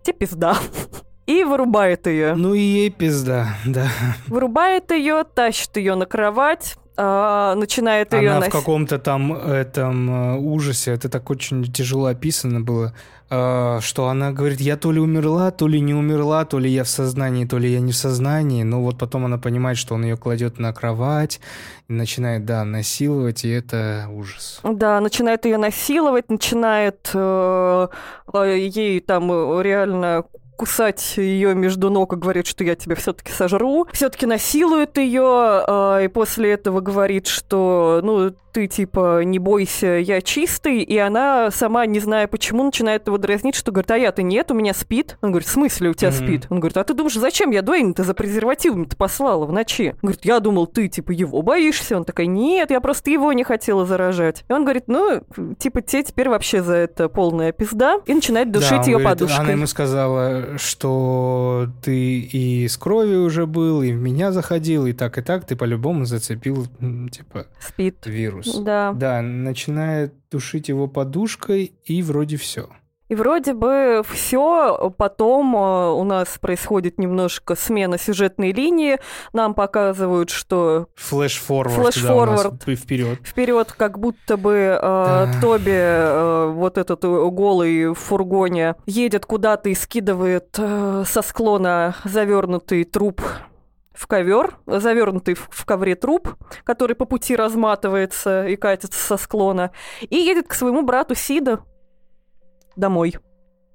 Тебе 0.04 0.18
пизда. 0.18 0.58
И 1.26 1.44
вырубает 1.44 2.08
ее. 2.08 2.34
Ну 2.34 2.56
и 2.56 2.60
ей 2.60 2.90
пизда, 2.90 3.50
да. 3.64 3.88
Вырубает 4.26 4.90
ее, 4.90 5.24
тащит 5.24 5.78
ее 5.78 5.94
на 5.94 6.08
кровать, 6.08 6.76
а, 6.98 7.54
начинает 7.54 8.14
ее... 8.14 8.32
Она 8.32 8.48
в 8.48 8.52
каком-то 8.52 8.98
там 8.98 9.34
этом 9.34 10.10
э, 10.10 10.38
ужасе, 10.40 10.92
это 10.92 11.08
так 11.08 11.30
очень 11.30 11.64
тяжело 11.72 12.08
описано 12.08 12.62
было, 12.62 12.88
э, 12.88 12.92
что 13.30 14.08
она 14.08 14.32
говорит, 14.32 14.60
я 14.60 14.76
то 14.76 14.92
ли 14.92 15.00
умерла, 15.00 15.52
то 15.52 15.68
ли 15.68 15.80
не 15.80 15.94
умерла, 15.94 16.46
то 16.46 16.58
ли 16.58 16.70
я 16.70 16.84
в 16.84 16.89
сознании, 16.89 17.46
то 17.46 17.60
ли 17.60 17.72
я 17.72 17.80
не 17.80 17.92
в 17.92 17.96
сознании, 17.96 18.63
но 18.63 18.82
вот 18.82 18.98
потом 18.98 19.26
она 19.26 19.38
понимает, 19.38 19.78
что 19.78 19.94
он 19.96 20.04
ее 20.04 20.18
кладет 20.18 20.58
на 20.58 20.74
кровать, 20.74 21.39
и 21.88 21.94
начинает, 21.94 22.46
да, 22.46 22.63
насиловать, 22.63 23.46
и 23.46 23.50
это 23.50 24.08
ужас. 24.12 24.60
Да, 24.63 25.00
начинает 25.00 25.46
ее 25.46 25.58
насиловать, 25.58 26.30
начинает 26.30 27.12
э, 27.13 27.88
э 28.34 28.58
ей 28.60 29.00
там 29.00 29.62
реально 29.62 30.26
кусать 30.60 31.13
ее 31.15 31.56
между 31.56 31.89
ног 31.89 32.12
и 32.12 32.18
говорит, 32.18 32.46
что 32.46 32.65
я 32.65 32.76
тебя 32.76 32.96
все-таки 32.96 33.32
сожру. 33.32 33.88
Все-таки 33.94 34.26
насилует 34.26 34.98
ее, 34.98 35.63
э, 35.65 36.06
и 36.06 36.08
после 36.10 36.52
этого 36.52 36.82
говорит, 36.82 37.28
что 37.28 38.02
ну 38.04 38.34
ты 38.52 38.68
типа 38.68 39.24
не 39.24 39.40
бойся, 39.40 39.88
я 39.88 40.22
чистый, 40.22 40.82
и 40.82 40.98
она 40.98 41.52
сама, 41.52 41.86
не 41.86 42.00
зная 42.00 42.28
почему, 42.28 42.64
начинает 42.64 43.08
его 43.08 43.18
дразнить, 43.18 43.56
что 43.56 43.72
говорит, 43.72 43.92
а 43.92 43.98
я-то 43.98 44.22
нет, 44.22 44.52
у 44.52 44.54
меня 44.54 44.74
спит. 44.74 45.18
Он 45.22 45.32
говорит, 45.32 45.48
в 45.48 45.52
смысле 45.52 45.90
у 45.90 45.94
тебя 45.94 46.10
mm-hmm. 46.10 46.26
спит? 46.26 46.48
Он 46.50 46.60
говорит, 46.60 46.78
а 46.78 46.84
ты 46.84 46.94
думаешь, 46.94 47.16
зачем 47.16 47.52
я 47.52 47.62
Дуэйн-то 47.62 48.04
за 48.04 48.14
презервативом-то 48.14 48.96
послала 48.96 49.46
в 49.46 49.52
ночи? 49.52 49.96
Он 50.02 50.08
говорит, 50.10 50.26
я 50.26 50.40
думал, 50.40 50.68
ты 50.68 50.88
типа 50.88 51.12
его 51.12 51.42
боишься. 51.42 51.98
Он 51.98 52.06
такой, 52.06 52.28
нет, 52.28 52.72
я 52.72 52.82
просто 52.82 53.12
его 53.12 53.32
не 53.34 53.44
хотела 53.44 53.86
заражать. 53.86 54.44
И 54.50 54.54
он 54.54 54.64
говорит, 54.64 54.86
ну, 54.88 55.24
типа, 55.58 55.82
тебе 55.82 56.04
теперь 56.04 56.30
вообще 56.30 56.64
за 56.64 56.76
это 56.76 57.10
полная 57.10 57.52
пизда, 57.52 58.00
и 58.06 58.14
начинает 58.14 58.52
душить 58.52 58.82
да, 58.82 58.84
ее 58.84 58.98
говорит, 58.98 59.08
подушкой. 59.08 59.40
Она 59.40 59.52
ему 59.52 59.68
сказала, 59.68 60.58
что 60.58 61.68
ты 61.84 62.20
и 62.20 62.68
с 62.68 62.78
крови 62.78 63.16
уже 63.16 63.46
был, 63.46 63.82
и 63.82 63.92
в 63.92 64.00
меня 64.00 64.32
заходил, 64.32 64.86
и 64.86 64.94
так, 64.94 65.18
и 65.18 65.22
так, 65.22 65.46
ты 65.46 65.56
по-любому 65.56 66.06
зацепил, 66.06 66.68
типа, 67.12 67.48
Спит. 67.60 67.98
вирус. 68.06 68.38
Да. 68.45 68.93
Да, 68.93 69.21
начинает 69.21 70.13
душить 70.30 70.69
его 70.69 70.88
подушкой, 70.88 71.73
и 71.86 72.02
вроде 72.02 72.38
все. 72.38 72.69
И 73.10 73.15
вроде 73.15 73.56
бы 73.56 74.04
все, 74.08 74.93
потом 74.95 75.56
э, 75.56 75.91
у 75.93 76.04
нас 76.04 76.38
происходит 76.39 76.99
немножко 76.99 77.56
смена 77.56 77.97
сюжетной 77.97 78.52
линии, 78.52 78.99
нам 79.34 79.56
показывают, 79.56 80.30
что... 80.30 80.89
Флэш-форвард. 80.95 81.75
Флэш-форвард. 81.75 82.63
Да, 82.63 82.75
вперед. 82.75 83.19
Вперед, 83.23 83.71
как 83.75 83.97
будто 83.97 84.38
бы 84.38 84.54
э, 84.54 84.80
да. 84.80 85.32
Тоби, 85.41 85.71
э, 85.71 86.52
вот 86.54 86.78
этот 86.78 87.04
э, 87.04 87.30
голый 87.32 87.93
в 87.93 87.95
фургоне, 87.95 88.75
едет 88.86 89.25
куда-то 89.25 89.69
и 89.69 89.73
скидывает 89.73 90.54
э, 90.60 91.04
со 91.08 91.23
склона 91.23 91.95
завернутый 92.04 92.84
труп 92.84 93.23
в 94.00 94.08
ковер, 94.08 94.58
завернутый 94.66 95.36
в 95.36 95.66
ковре 95.66 95.96
труп, 95.96 96.36
который 96.64 96.96
по 96.96 97.04
пути 97.04 97.36
разматывается 97.36 98.48
и 98.48 98.56
катится 98.56 98.98
со 98.98 99.18
склона, 99.18 99.72
и 100.00 100.16
едет 100.16 100.48
к 100.48 100.54
своему 100.54 100.84
брату 100.84 101.16
Сида, 101.16 101.60
домой. 102.78 103.16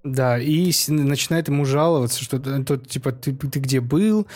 Да, 0.02 0.38
и 0.38 0.70
начинает 0.88 1.48
ему 1.48 1.66
жаловаться, 1.66 2.22
что 2.22 2.38
тот, 2.38 2.88
типа, 2.88 3.12
ты, 3.12 3.34
ты 3.34 3.58
где 3.58 3.80
был, 3.80 4.26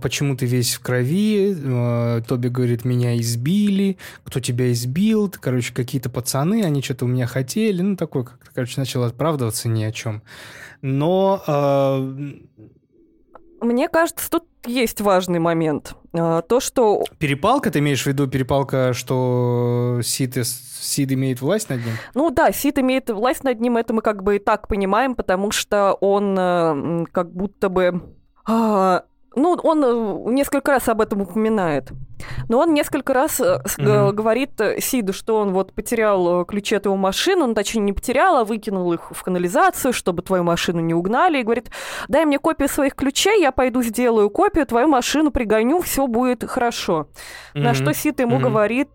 почему 0.00 0.34
ты 0.34 0.46
весь 0.46 0.74
в 0.74 0.80
крови, 0.80 1.54
э, 1.54 2.22
Тоби 2.26 2.48
говорит, 2.48 2.86
меня 2.86 3.18
избили, 3.18 3.98
кто 4.24 4.40
тебя 4.40 4.72
избил, 4.72 5.30
короче, 5.40 5.74
какие-то 5.74 6.08
пацаны, 6.08 6.62
они 6.62 6.82
что-то 6.82 7.04
у 7.04 7.08
меня 7.08 7.26
хотели, 7.26 7.82
ну, 7.82 7.96
такой, 7.96 8.26
короче, 8.54 8.80
начал 8.80 9.04
оправдываться 9.04 9.68
ни 9.68 9.82
о 9.84 9.92
чем. 9.92 10.22
Но 10.82 11.42
э, 11.46 12.34
мне 13.64 13.88
кажется, 13.88 14.30
тут 14.30 14.44
есть 14.66 15.00
важный 15.00 15.38
момент. 15.38 15.94
А, 16.12 16.42
то, 16.42 16.60
что... 16.60 17.04
Перепалка, 17.18 17.70
ты 17.70 17.80
имеешь 17.80 18.02
в 18.02 18.06
виду 18.06 18.26
перепалка, 18.26 18.92
что 18.94 20.00
Сид, 20.02 20.36
Сид 20.44 21.12
имеет 21.12 21.40
власть 21.40 21.68
над 21.68 21.84
ним? 21.84 21.94
Ну 22.14 22.30
да, 22.30 22.52
Сид 22.52 22.78
имеет 22.78 23.10
власть 23.10 23.44
над 23.44 23.60
ним, 23.60 23.76
это 23.76 23.92
мы 23.92 24.02
как 24.02 24.22
бы 24.22 24.36
и 24.36 24.38
так 24.38 24.68
понимаем, 24.68 25.14
потому 25.14 25.50
что 25.50 25.94
он 25.94 26.36
э, 26.38 27.04
как 27.12 27.32
будто 27.32 27.68
бы 27.68 28.02
а, 28.46 29.04
ну, 29.36 29.58
он 29.62 29.84
э, 29.84 30.32
несколько 30.32 30.72
раз 30.72 30.88
об 30.88 31.00
этом 31.00 31.22
упоминает. 31.22 31.90
Но 32.48 32.58
он 32.58 32.74
несколько 32.74 33.14
раз 33.14 33.40
mm-hmm. 33.40 34.12
говорит 34.12 34.60
Сиду, 34.78 35.12
что 35.12 35.36
он 35.36 35.52
вот 35.52 35.72
потерял 35.72 36.44
ключи 36.44 36.74
от 36.74 36.84
его 36.86 36.96
машины, 36.96 37.44
он 37.44 37.54
точнее 37.54 37.82
не 37.82 37.92
потерял, 37.92 38.36
а 38.36 38.44
выкинул 38.44 38.92
их 38.92 39.10
в 39.10 39.22
канализацию, 39.22 39.92
чтобы 39.92 40.22
твою 40.22 40.44
машину 40.44 40.80
не 40.80 40.94
угнали, 40.94 41.40
и 41.40 41.42
говорит, 41.42 41.70
дай 42.08 42.24
мне 42.24 42.38
копию 42.38 42.68
своих 42.68 42.94
ключей, 42.94 43.40
я 43.40 43.52
пойду 43.52 43.82
сделаю 43.82 44.30
копию, 44.30 44.66
твою 44.66 44.88
машину 44.88 45.30
пригоню, 45.30 45.80
все 45.80 46.06
будет 46.06 46.44
хорошо. 46.44 47.08
Mm-hmm. 47.54 47.60
На 47.60 47.74
что 47.74 47.94
Сид 47.94 48.20
ему 48.20 48.36
mm-hmm. 48.36 48.40
говорит, 48.40 48.90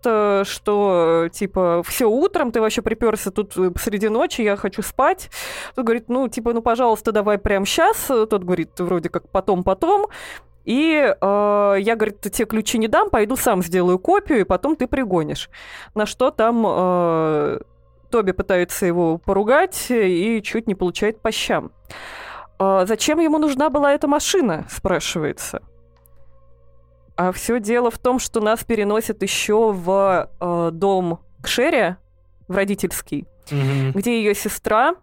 что 0.47 1.29
типа 1.31 1.83
все 1.85 2.05
утром, 2.09 2.51
ты 2.51 2.61
вообще 2.61 2.81
приперся 2.81 3.31
тут 3.31 3.55
посреди 3.73 4.09
ночи, 4.09 4.41
я 4.41 4.55
хочу 4.55 4.81
спать. 4.81 5.29
Тот 5.75 5.85
говорит, 5.85 6.09
ну 6.09 6.27
типа, 6.27 6.53
ну 6.53 6.61
пожалуйста, 6.61 7.11
давай 7.11 7.37
прямо 7.37 7.65
сейчас. 7.65 7.97
Тот 8.07 8.43
говорит, 8.43 8.79
вроде 8.79 9.09
как 9.09 9.29
потом-потом. 9.29 10.07
И 10.65 10.93
э, 10.95 11.75
я, 11.79 11.95
говорит, 11.95 12.21
те 12.21 12.45
ключи 12.45 12.77
не 12.77 12.87
дам, 12.87 13.09
пойду 13.09 13.35
сам 13.35 13.63
сделаю 13.63 13.99
копию, 13.99 14.41
и 14.41 14.43
потом 14.43 14.75
ты 14.75 14.87
пригонишь. 14.87 15.49
На 15.95 16.05
что 16.05 16.31
там 16.31 16.63
э, 16.67 17.59
Тоби 18.11 18.31
пытается 18.31 18.85
его 18.85 19.17
поругать 19.17 19.87
и 19.89 20.41
чуть 20.43 20.67
не 20.67 20.75
получает 20.75 21.21
по 21.21 21.31
щам. 21.31 21.71
Э, 22.59 22.85
зачем 22.87 23.19
ему 23.19 23.37
нужна 23.37 23.69
была 23.69 23.93
эта 23.93 24.07
машина, 24.07 24.65
спрашивается. 24.69 25.61
А 27.15 27.31
все 27.31 27.59
дело 27.59 27.91
в 27.91 27.97
том, 27.97 28.19
что 28.19 28.39
нас 28.39 28.63
переносят 28.63 29.23
еще 29.23 29.71
в 29.71 30.29
э, 30.39 30.69
дом 30.71 31.19
к 31.41 31.47
Шере, 31.47 31.97
в 32.47 32.55
родительский, 32.55 33.27
mm-hmm. 33.47 33.91
где 33.93 34.19
ее 34.19 34.33
сестра 34.33 34.95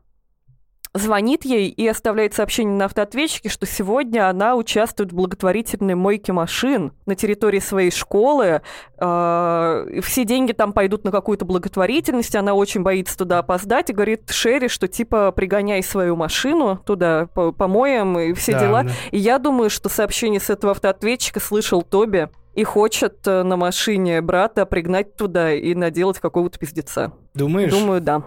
звонит 0.98 1.44
ей 1.44 1.68
и 1.68 1.86
оставляет 1.86 2.34
сообщение 2.34 2.74
на 2.76 2.86
автоответчике, 2.86 3.48
что 3.48 3.66
сегодня 3.66 4.28
она 4.28 4.56
участвует 4.56 5.12
в 5.12 5.14
благотворительной 5.14 5.94
мойке 5.94 6.32
машин 6.32 6.92
на 7.06 7.14
территории 7.14 7.60
своей 7.60 7.90
школы. 7.90 8.62
Э, 8.98 10.00
все 10.02 10.24
деньги 10.24 10.52
там 10.52 10.72
пойдут 10.72 11.04
на 11.04 11.10
какую-то 11.10 11.44
благотворительность, 11.44 12.34
она 12.36 12.54
очень 12.54 12.82
боится 12.82 13.16
туда 13.16 13.38
опоздать 13.38 13.90
и 13.90 13.92
говорит 13.92 14.30
Шерри, 14.30 14.68
что 14.68 14.88
типа 14.88 15.32
пригоняй 15.32 15.82
свою 15.82 16.16
машину 16.16 16.80
туда, 16.84 17.26
помоем 17.26 18.18
и 18.18 18.32
все 18.32 18.52
да, 18.52 18.60
дела. 18.60 18.82
Да. 18.84 18.90
И 19.10 19.18
я 19.18 19.38
думаю, 19.38 19.70
что 19.70 19.88
сообщение 19.88 20.40
с 20.40 20.50
этого 20.50 20.72
автоответчика 20.72 21.40
слышал 21.40 21.82
Тоби 21.82 22.28
и 22.54 22.64
хочет 22.64 23.26
э, 23.26 23.42
на 23.42 23.56
машине 23.56 24.20
брата 24.22 24.64
пригнать 24.64 25.14
туда 25.16 25.52
и 25.52 25.74
наделать 25.74 26.18
какого-то 26.18 26.58
пиздеца. 26.58 27.12
Думаешь? 27.34 27.70
Думаю, 27.70 28.00
да. 28.00 28.22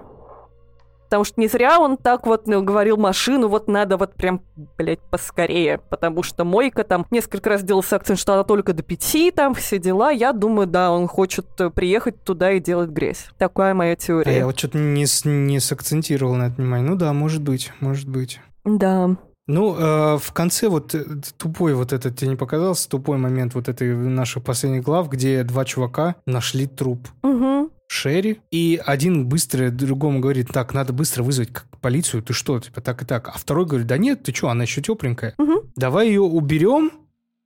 Потому 1.09 1.23
что 1.23 1.41
не 1.41 1.47
зря 1.47 1.79
он 1.79 1.97
так 1.97 2.27
вот 2.27 2.47
ну, 2.47 2.61
говорил 2.61 2.95
машину, 2.95 3.47
вот 3.47 3.67
надо 3.67 3.97
вот 3.97 4.13
прям, 4.13 4.41
блядь, 4.77 4.99
поскорее. 4.99 5.79
Потому 5.89 6.21
что 6.21 6.45
Мойка 6.45 6.83
там 6.83 7.07
несколько 7.09 7.49
раз 7.49 7.63
делался 7.63 7.95
акцент, 7.95 8.19
что 8.19 8.33
она 8.33 8.43
только 8.43 8.73
до 8.73 8.83
пяти, 8.83 9.31
там 9.31 9.55
все 9.55 9.79
дела. 9.79 10.11
Я 10.11 10.33
думаю, 10.33 10.67
да, 10.67 10.91
он 10.91 11.07
хочет 11.07 11.47
э, 11.59 11.71
приехать 11.71 12.23
туда 12.23 12.51
и 12.51 12.59
делать 12.59 12.91
грязь. 12.91 13.25
Такая 13.39 13.73
моя 13.73 13.95
теория. 13.95 14.31
А 14.31 14.35
я 14.35 14.45
вот 14.45 14.59
что-то 14.59 14.77
не, 14.77 15.05
не 15.25 15.59
сакцентировал 15.59 16.35
на 16.35 16.47
это 16.47 16.61
внимание. 16.61 16.87
Ну 16.87 16.95
да, 16.95 17.11
может 17.11 17.41
быть, 17.41 17.71
может 17.79 18.07
быть. 18.07 18.39
Да. 18.63 19.09
Ну, 19.47 19.75
э, 19.75 20.17
в 20.19 20.31
конце 20.31 20.67
вот 20.67 20.93
э, 20.93 21.03
тупой 21.39 21.73
вот 21.73 21.91
этот, 21.91 22.15
тебе 22.15 22.29
не 22.29 22.35
показался 22.35 22.87
тупой 22.87 23.17
момент 23.17 23.55
вот 23.55 23.67
этой 23.67 23.95
наших 23.95 24.43
последних 24.43 24.83
глав, 24.83 25.09
где 25.09 25.43
два 25.43 25.65
чувака 25.65 26.17
нашли 26.27 26.67
труп. 26.67 27.07
Угу. 27.23 27.71
Шерри, 27.91 28.39
и 28.51 28.79
один 28.85 29.27
быстро 29.27 29.71
другому 29.71 30.19
говорит, 30.19 30.49
так, 30.53 30.75
надо 30.75 30.93
быстро 30.93 31.23
вызвать 31.23 31.49
полицию, 31.81 32.21
ты 32.21 32.33
что, 32.33 32.59
типа 32.59 32.81
так 32.81 33.01
и 33.01 33.05
так. 33.05 33.29
А 33.29 33.31
второй 33.31 33.65
говорит, 33.65 33.87
да 33.87 33.97
нет, 33.97 34.21
ты 34.21 34.31
что, 34.31 34.49
она 34.49 34.63
еще 34.63 34.83
тепленькая. 34.83 35.33
Угу. 35.39 35.71
Давай 35.75 36.07
ее 36.07 36.21
уберем, 36.21 36.91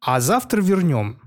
а 0.02 0.20
завтра 0.20 0.62
вернем. 0.62 1.22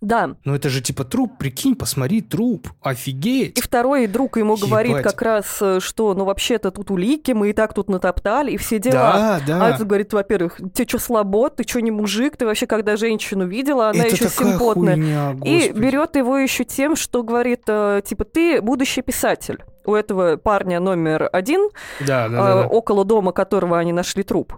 Да. 0.00 0.36
Ну 0.44 0.54
это 0.54 0.68
же 0.68 0.82
типа 0.82 1.04
труп, 1.04 1.38
прикинь, 1.38 1.74
посмотри, 1.74 2.20
труп, 2.20 2.68
офигеть. 2.82 3.58
И 3.58 3.60
второй 3.60 4.06
друг 4.06 4.36
ему 4.36 4.54
Ебать. 4.56 4.68
говорит 4.68 5.02
как 5.02 5.22
раз, 5.22 5.58
э, 5.60 5.80
что 5.80 6.14
ну 6.14 6.24
вообще-то 6.24 6.70
тут 6.70 6.90
улики, 6.90 7.32
мы 7.32 7.50
и 7.50 7.52
так 7.52 7.72
тут 7.72 7.88
натоптали, 7.88 8.52
и 8.52 8.56
все 8.56 8.78
дела. 8.78 9.12
Да, 9.12 9.40
да. 9.46 9.66
А 9.66 9.70
этот 9.70 9.86
говорит, 9.86 10.12
во-первых, 10.12 10.58
тебе 10.74 10.86
что 10.86 10.98
слабо, 10.98 11.48
ты 11.48 11.64
что 11.66 11.80
не 11.80 11.90
мужик, 11.90 12.36
ты 12.36 12.44
вообще 12.44 12.66
когда 12.66 12.96
женщину 12.96 13.46
видела, 13.46 13.88
она 13.90 14.04
это 14.04 14.14
еще 14.14 14.28
симпотная. 14.28 14.96
Хуйня, 14.96 15.36
и 15.44 15.72
берет 15.72 16.16
его 16.16 16.36
еще 16.36 16.64
тем, 16.64 16.94
что 16.94 17.22
говорит, 17.22 17.62
э, 17.66 18.02
типа, 18.04 18.24
ты 18.24 18.60
будущий 18.60 19.02
писатель 19.02 19.64
у 19.86 19.94
этого 19.94 20.36
парня 20.36 20.80
номер 20.80 21.28
один, 21.32 21.70
да, 22.00 22.28
да, 22.28 22.36
да, 22.36 22.62
да. 22.62 22.66
около 22.66 23.04
дома 23.04 23.32
которого 23.32 23.78
они 23.78 23.92
нашли 23.92 24.22
труп. 24.22 24.54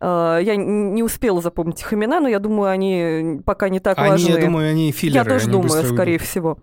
А, 0.00 0.38
я 0.38 0.56
не 0.56 1.02
успела 1.02 1.40
запомнить 1.40 1.80
их 1.80 1.92
имена, 1.92 2.20
но 2.20 2.28
я 2.28 2.38
думаю, 2.38 2.70
они 2.70 3.40
пока 3.44 3.68
не 3.68 3.80
так 3.80 3.98
они, 3.98 4.10
важны. 4.10 4.30
Я 4.30 4.44
думаю, 4.44 4.70
они 4.70 4.92
филлеры. 4.92 5.24
Я 5.24 5.24
тоже 5.24 5.50
думаю, 5.50 5.84
скорее 5.84 6.12
уйдут. 6.12 6.28
всего. 6.28 6.58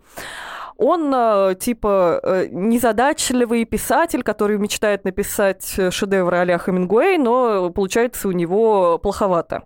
Он, 0.78 1.12
а, 1.14 1.54
типа, 1.56 2.20
э, 2.22 2.48
незадачливый 2.52 3.64
писатель, 3.66 4.24
который 4.24 4.58
мечтает 4.58 5.06
написать 5.06 5.78
шедевр 5.90 6.34
а-ля 6.34 6.58
Хемингуэй, 6.58 7.18
но 7.18 7.70
получается 7.70 8.28
у 8.28 8.32
него 8.32 8.98
плоховато. 9.00 9.64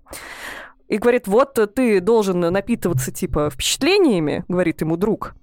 И 0.88 0.98
говорит, 0.98 1.28
вот 1.28 1.60
ты 1.76 2.00
должен 2.00 2.40
напитываться, 2.40 3.12
типа, 3.12 3.50
впечатлениями, 3.52 4.44
говорит 4.48 4.82
ему 4.82 4.98
друг. 4.98 5.36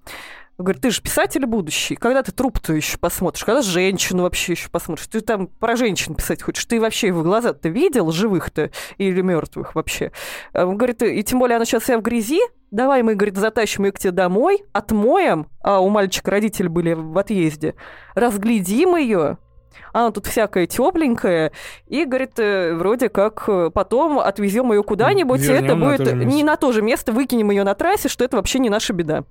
Говорит, 0.58 0.80
ты 0.80 0.90
же 0.90 1.02
писатель 1.02 1.44
будущий. 1.44 1.96
Когда 1.96 2.22
ты 2.22 2.32
труп-то 2.32 2.72
еще 2.72 2.96
посмотришь? 2.96 3.44
Когда 3.44 3.60
женщину 3.60 4.22
вообще 4.22 4.52
еще 4.52 4.70
посмотришь? 4.70 5.06
Ты 5.06 5.20
там 5.20 5.48
про 5.48 5.76
женщин 5.76 6.14
писать 6.14 6.42
хочешь? 6.42 6.64
Ты 6.64 6.80
вообще 6.80 7.08
его 7.08 7.22
глаза-то 7.22 7.68
видел, 7.68 8.10
живых-то 8.10 8.70
или 8.96 9.20
мертвых 9.20 9.74
вообще? 9.74 10.12
Он 10.54 10.78
говорит, 10.78 11.02
и 11.02 11.22
тем 11.22 11.40
более 11.40 11.56
она 11.56 11.66
сейчас 11.66 11.82
вся 11.82 11.98
в 11.98 12.02
грязи, 12.02 12.40
давай 12.70 13.02
мы, 13.02 13.16
говорит, 13.16 13.36
затащим 13.36 13.84
ее 13.84 13.92
к 13.92 13.98
тебе 13.98 14.12
домой, 14.12 14.64
отмоем, 14.72 15.48
а 15.60 15.80
у 15.80 15.90
мальчика 15.90 16.30
родители 16.30 16.68
были 16.68 16.94
в 16.94 17.18
отъезде, 17.18 17.74
разглядим 18.14 18.96
ее, 18.96 19.36
она 19.92 20.10
тут 20.10 20.26
всякая 20.26 20.66
тепленькая, 20.66 21.52
и, 21.86 22.04
говорит, 22.04 22.38
э, 22.38 22.74
вроде 22.74 23.08
как 23.08 23.44
э, 23.48 23.70
потом 23.72 24.18
отвезем 24.18 24.72
ее 24.72 24.82
куда-нибудь, 24.82 25.42
и 25.42 25.52
это 25.52 25.76
будет 25.76 26.14
не 26.14 26.44
на 26.44 26.56
то 26.56 26.72
же 26.72 26.82
место, 26.82 27.12
выкинем 27.12 27.50
ее 27.50 27.64
на 27.64 27.74
трассе, 27.74 28.08
что 28.08 28.24
это 28.24 28.36
вообще 28.36 28.58
не 28.58 28.70
наша 28.70 28.92
беда. 28.92 29.24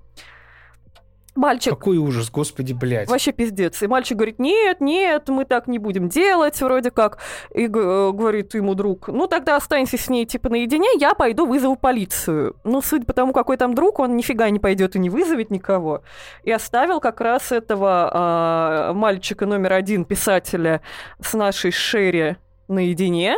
Мальчик... 1.36 1.74
Какой 1.74 1.98
ужас, 1.98 2.30
господи, 2.30 2.72
блядь. 2.72 3.08
Вообще 3.08 3.32
пиздец. 3.32 3.82
И 3.82 3.86
мальчик 3.86 4.16
говорит, 4.16 4.38
нет, 4.38 4.80
нет, 4.80 5.28
мы 5.28 5.44
так 5.44 5.68
не 5.68 5.78
будем 5.78 6.08
делать, 6.08 6.60
вроде 6.60 6.90
как. 6.90 7.18
И 7.54 7.66
э, 7.66 7.68
говорит 7.68 8.54
ему 8.54 8.74
друг, 8.74 9.08
ну 9.08 9.26
тогда 9.26 9.56
останься 9.56 9.98
с 9.98 10.08
ней 10.08 10.24
типа 10.26 10.48
наедине, 10.48 10.88
я 10.98 11.14
пойду 11.14 11.46
вызову 11.46 11.76
полицию. 11.76 12.56
Ну, 12.64 12.80
судя 12.80 13.04
по 13.04 13.12
тому, 13.12 13.32
какой 13.32 13.56
там 13.56 13.74
друг, 13.74 13.98
он 13.98 14.16
нифига 14.16 14.48
не 14.50 14.58
пойдет 14.58 14.96
и 14.96 14.98
не 14.98 15.10
вызовет 15.10 15.50
никого. 15.50 16.02
И 16.42 16.50
оставил 16.50 17.00
как 17.00 17.20
раз 17.20 17.52
этого 17.52 18.90
э, 18.90 18.92
мальчика 18.94 19.46
номер 19.46 19.74
один, 19.74 20.04
писателя, 20.04 20.80
с 21.20 21.34
нашей 21.34 21.70
Шерри 21.70 22.36
наедине. 22.68 23.36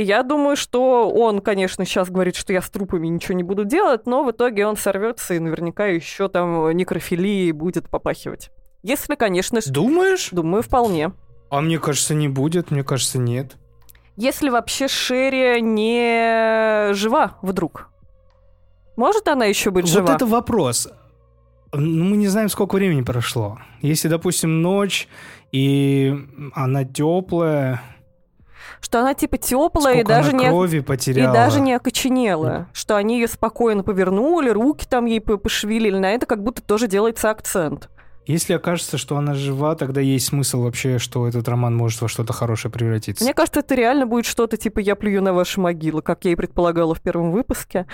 И 0.00 0.02
я 0.02 0.22
думаю, 0.22 0.56
что 0.56 1.10
он, 1.10 1.42
конечно, 1.42 1.84
сейчас 1.84 2.08
говорит, 2.08 2.34
что 2.34 2.54
я 2.54 2.62
с 2.62 2.70
трупами 2.70 3.06
ничего 3.06 3.34
не 3.34 3.42
буду 3.42 3.66
делать, 3.66 4.06
но 4.06 4.24
в 4.24 4.30
итоге 4.30 4.66
он 4.66 4.78
сорвется 4.78 5.34
и 5.34 5.38
наверняка 5.38 5.84
еще 5.88 6.30
там 6.30 6.70
некрофилии 6.70 7.52
будет 7.52 7.90
попахивать. 7.90 8.50
Если, 8.82 9.14
конечно... 9.14 9.60
Думаешь? 9.66 10.30
Думаю, 10.32 10.62
вполне. 10.62 11.12
А 11.50 11.60
мне 11.60 11.78
кажется, 11.78 12.14
не 12.14 12.28
будет, 12.28 12.70
мне 12.70 12.82
кажется, 12.82 13.18
нет. 13.18 13.58
Если 14.16 14.48
вообще 14.48 14.88
Шерри 14.88 15.60
не 15.60 16.94
жива 16.94 17.36
вдруг? 17.42 17.90
Может 18.96 19.28
она 19.28 19.44
еще 19.44 19.70
быть 19.70 19.86
жива? 19.86 20.06
Вот 20.06 20.16
это 20.16 20.24
вопрос. 20.24 20.88
Ну, 21.74 22.04
мы 22.04 22.16
не 22.16 22.28
знаем, 22.28 22.48
сколько 22.48 22.76
времени 22.76 23.02
прошло. 23.02 23.58
Если, 23.82 24.08
допустим, 24.08 24.62
ночь, 24.62 25.08
и 25.52 26.16
она 26.54 26.86
теплая, 26.86 27.82
что 28.80 29.00
она 29.00 29.14
типа 29.14 29.38
теплая 29.38 30.00
и 30.00 30.04
даже 30.04 30.32
не 30.32 30.46
крови 30.46 30.78
и 30.78 30.80
потеряла. 30.80 31.32
даже 31.34 31.60
не 31.60 31.72
окоченела, 31.74 32.68
что 32.72 32.96
они 32.96 33.20
ее 33.20 33.28
спокойно 33.28 33.82
повернули, 33.82 34.50
руки 34.50 34.86
там 34.88 35.06
ей 35.06 35.20
по- 35.20 35.36
пошевелили, 35.36 35.98
на 35.98 36.10
это 36.12 36.26
как 36.26 36.42
будто 36.42 36.62
тоже 36.62 36.86
делается 36.86 37.30
акцент. 37.30 37.88
Если 38.26 38.52
окажется, 38.52 38.98
что 38.98 39.16
она 39.16 39.34
жива, 39.34 39.74
тогда 39.74 40.00
есть 40.00 40.26
смысл 40.26 40.62
вообще, 40.62 40.98
что 40.98 41.26
этот 41.26 41.48
роман 41.48 41.74
может 41.74 42.00
во 42.00 42.08
что-то 42.08 42.32
хорошее 42.32 42.70
превратиться. 42.70 43.24
Мне 43.24 43.34
кажется, 43.34 43.60
это 43.60 43.74
реально 43.74 44.06
будет 44.06 44.26
что-то 44.26 44.56
типа 44.56 44.78
«Я 44.78 44.94
плюю 44.94 45.22
на 45.22 45.32
ваши 45.32 45.60
могилы», 45.60 46.02
как 46.02 46.24
я 46.24 46.32
и 46.32 46.34
предполагала 46.36 46.94
в 46.94 47.00
первом 47.00 47.32
выпуске, 47.32 47.86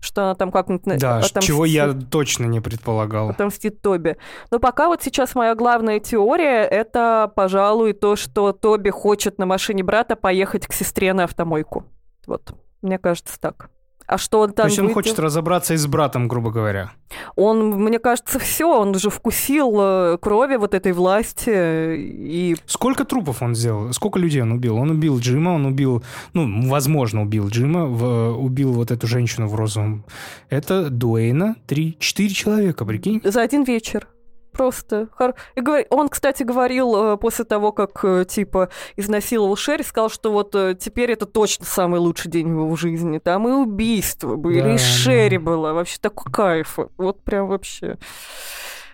что 0.00 0.22
она 0.22 0.34
там 0.34 0.52
как-нибудь... 0.52 0.98
Да, 1.00 1.20
отомстит- 1.20 1.42
чего 1.42 1.64
я 1.64 1.92
точно 1.92 2.44
не 2.44 2.60
предполагал. 2.60 3.30
отомстит 3.30 3.82
Тоби. 3.82 4.16
Но 4.50 4.60
пока 4.60 4.86
вот 4.86 5.02
сейчас 5.02 5.34
моя 5.34 5.54
главная 5.54 5.98
теория— 5.98 6.62
это, 6.70 7.32
пожалуй, 7.34 7.92
то, 7.92 8.16
что 8.16 8.52
Тоби 8.52 8.90
хочет 8.90 9.38
на 9.38 9.46
машине 9.46 9.82
брата 9.82 10.14
поехать 10.14 10.66
к 10.66 10.72
сестре 10.72 11.12
на 11.14 11.24
автомойку. 11.24 11.84
Вот, 12.26 12.52
мне 12.82 12.98
кажется, 12.98 13.40
так. 13.40 13.70
А 14.12 14.18
что 14.18 14.40
он 14.40 14.48
То 14.48 14.54
там 14.56 14.66
есть 14.66 14.78
он 14.80 14.86
выйдет? 14.86 14.94
хочет 14.94 15.18
разобраться 15.20 15.72
и 15.74 15.76
с 15.76 15.86
братом, 15.86 16.26
грубо 16.26 16.50
говоря. 16.50 16.90
Он, 17.36 17.70
мне 17.70 18.00
кажется, 18.00 18.40
все, 18.40 18.66
он 18.66 18.92
же 18.96 19.08
вкусил 19.08 19.72
э, 19.80 20.18
крови 20.20 20.56
вот 20.56 20.74
этой 20.74 20.90
власти 20.90 21.50
э, 21.50 21.94
и 21.96 22.56
Сколько 22.66 23.04
трупов 23.04 23.40
он 23.40 23.54
сделал? 23.54 23.92
Сколько 23.92 24.18
людей 24.18 24.42
он 24.42 24.50
убил? 24.50 24.76
Он 24.78 24.90
убил 24.90 25.20
Джима, 25.20 25.50
он 25.50 25.64
убил, 25.66 26.02
ну, 26.32 26.68
возможно, 26.68 27.22
убил 27.22 27.46
Джима, 27.48 27.86
в- 27.86 28.36
убил 28.36 28.72
вот 28.72 28.90
эту 28.90 29.06
женщину 29.06 29.46
в 29.46 29.54
розовом. 29.54 30.04
Это 30.48 30.90
Дуэйна, 30.90 31.54
три, 31.68 31.96
четыре 32.00 32.30
человека, 32.34 32.84
прикинь? 32.84 33.20
за 33.22 33.42
один 33.42 33.62
вечер. 33.62 34.08
Просто. 34.52 35.08
хор- 35.16 35.34
И 35.54 35.60
говор- 35.60 35.86
Он, 35.90 36.08
кстати, 36.08 36.42
говорил 36.42 37.12
э, 37.14 37.16
после 37.16 37.44
того, 37.44 37.72
как 37.72 38.04
э, 38.04 38.24
типа 38.28 38.68
изнасиловал 38.96 39.56
Шерри, 39.56 39.82
сказал, 39.84 40.10
что 40.10 40.32
вот 40.32 40.54
э, 40.54 40.76
теперь 40.78 41.12
это 41.12 41.26
точно 41.26 41.64
самый 41.64 42.00
лучший 42.00 42.30
день 42.30 42.48
в 42.48 42.60
его 42.64 42.76
жизни. 42.76 43.18
Там 43.18 43.48
и 43.48 43.52
убийства 43.52 44.36
были, 44.36 44.60
Да, 44.60 44.74
и 44.74 44.78
Шерри 44.78 45.38
да. 45.38 45.44
была. 45.44 45.72
Вообще 45.72 45.98
такой 46.00 46.32
кайф. 46.32 46.78
Вот 46.98 47.22
прям 47.22 47.46
вообще. 47.48 47.96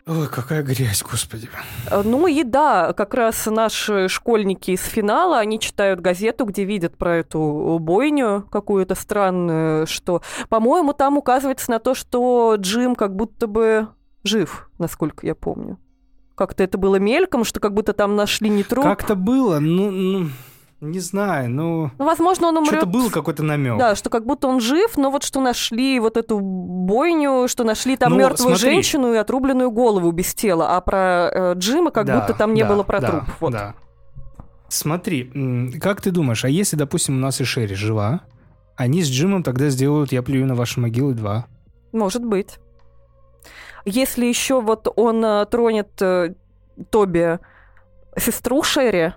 Ой, 0.09 0.29
какая 0.29 0.63
грязь, 0.63 1.03
господи. 1.03 1.49
Ну 2.05 2.29
и 2.29 2.45
да, 2.45 2.93
как 2.93 3.13
раз 3.15 3.45
наши 3.47 4.07
школьники 4.09 4.71
из 4.71 4.85
финала, 4.85 5.39
они 5.41 5.59
читают 5.59 5.99
газету, 6.01 6.45
где 6.45 6.63
видят 6.63 6.97
про 6.97 7.17
эту 7.17 7.79
бойню 7.81 8.47
какую-то 8.53 8.95
странную, 8.95 9.89
что, 9.89 10.23
по-моему, 10.49 10.93
там 10.93 11.19
указывается 11.19 11.73
на 11.73 11.81
то, 11.81 11.95
что 11.95 12.55
Джим 12.57 12.95
как 12.95 13.17
будто 13.17 13.49
бы 13.49 13.89
жив, 14.23 14.66
насколько 14.79 15.27
я 15.27 15.35
помню. 15.35 15.79
Как-то 16.35 16.63
это 16.63 16.77
было 16.77 16.97
мельком, 16.97 17.45
что 17.45 17.61
как 17.61 17.73
будто 17.73 17.93
там 17.93 18.15
нашли 18.15 18.49
не 18.51 18.63
труп. 18.63 18.85
Как-то 18.85 19.15
было, 19.15 19.59
ну, 19.59 19.91
ну, 19.91 20.29
не 20.83 21.01
знаю, 21.01 21.49
ну... 21.51 21.91
Ну, 21.99 22.05
возможно, 22.05 22.49
он 22.49 22.59
умрет. 22.59 22.73
Что-то 22.73 22.87
был 22.87 23.11
какой-то 23.11 23.43
намек. 23.43 23.79
Да, 23.79 23.95
что 23.95 24.11
как 24.11 24.27
будто 24.27 24.47
он 24.47 24.61
жив, 24.61 24.99
но 24.99 25.11
вот 25.11 25.25
что 25.25 25.41
нашли 25.41 25.99
вот 25.99 26.19
эту 26.19 26.39
бойню, 26.41 27.49
что 27.49 27.65
нашли 27.65 27.97
там 27.97 28.13
Ну, 28.13 28.19
мертвую 28.19 28.57
смотри. 28.57 28.75
женщину 28.75 29.15
и 29.15 29.17
отрубленную 29.17 29.71
голову 29.71 30.13
без 30.13 30.35
тела, 30.35 30.77
а 30.77 30.81
про 30.83 31.31
э, 31.33 31.55
Джима 31.57 31.91
как 31.91 32.05
Да, 32.07 32.21
будто 32.21 32.35
там 32.35 32.53
не 32.53 32.63
да, 32.63 32.69
было 32.69 32.83
про 32.83 33.01
да, 33.01 33.09
труп. 33.11 33.23
Вот. 33.41 33.53
да. 33.53 33.75
Смотри, 34.69 35.73
как 35.81 36.03
ты 36.03 36.11
думаешь, 36.11 36.45
а 36.45 36.49
если, 36.49 36.77
допустим, 36.77 37.17
у 37.17 37.21
нас 37.21 37.41
и 37.41 37.45
Шерри 37.45 37.75
жива, 37.75 38.23
они 38.77 39.03
с 39.03 39.09
Джимом 39.09 39.43
тогда 39.43 39.71
сделают 39.71 40.13
«Я 40.13 40.23
плюю 40.23 40.47
на 40.47 40.55
ваши 40.55 40.81
могилы 40.81 41.15
2». 41.15 41.45
Может 41.93 42.25
быть. 42.25 42.59
Если 43.89 44.27
еще 44.27 44.61
вот 44.61 44.93
он 44.97 45.25
э, 45.25 45.47
тронет 45.47 46.03
э, 46.03 46.35
Тоби 46.91 47.39
сестру 48.19 48.65
Шерри, 48.65 49.13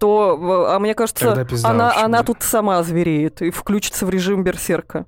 то, 0.00 0.66
а 0.74 0.80
мне 0.80 0.96
кажется, 0.96 1.44
пизда 1.44 1.70
она, 1.70 1.84
вообще 1.84 2.00
она 2.00 2.18
будет. 2.18 2.26
тут 2.26 2.42
сама 2.42 2.82
звереет 2.82 3.40
и 3.40 3.50
включится 3.52 4.06
в 4.06 4.10
режим 4.10 4.42
берсерка. 4.42 5.06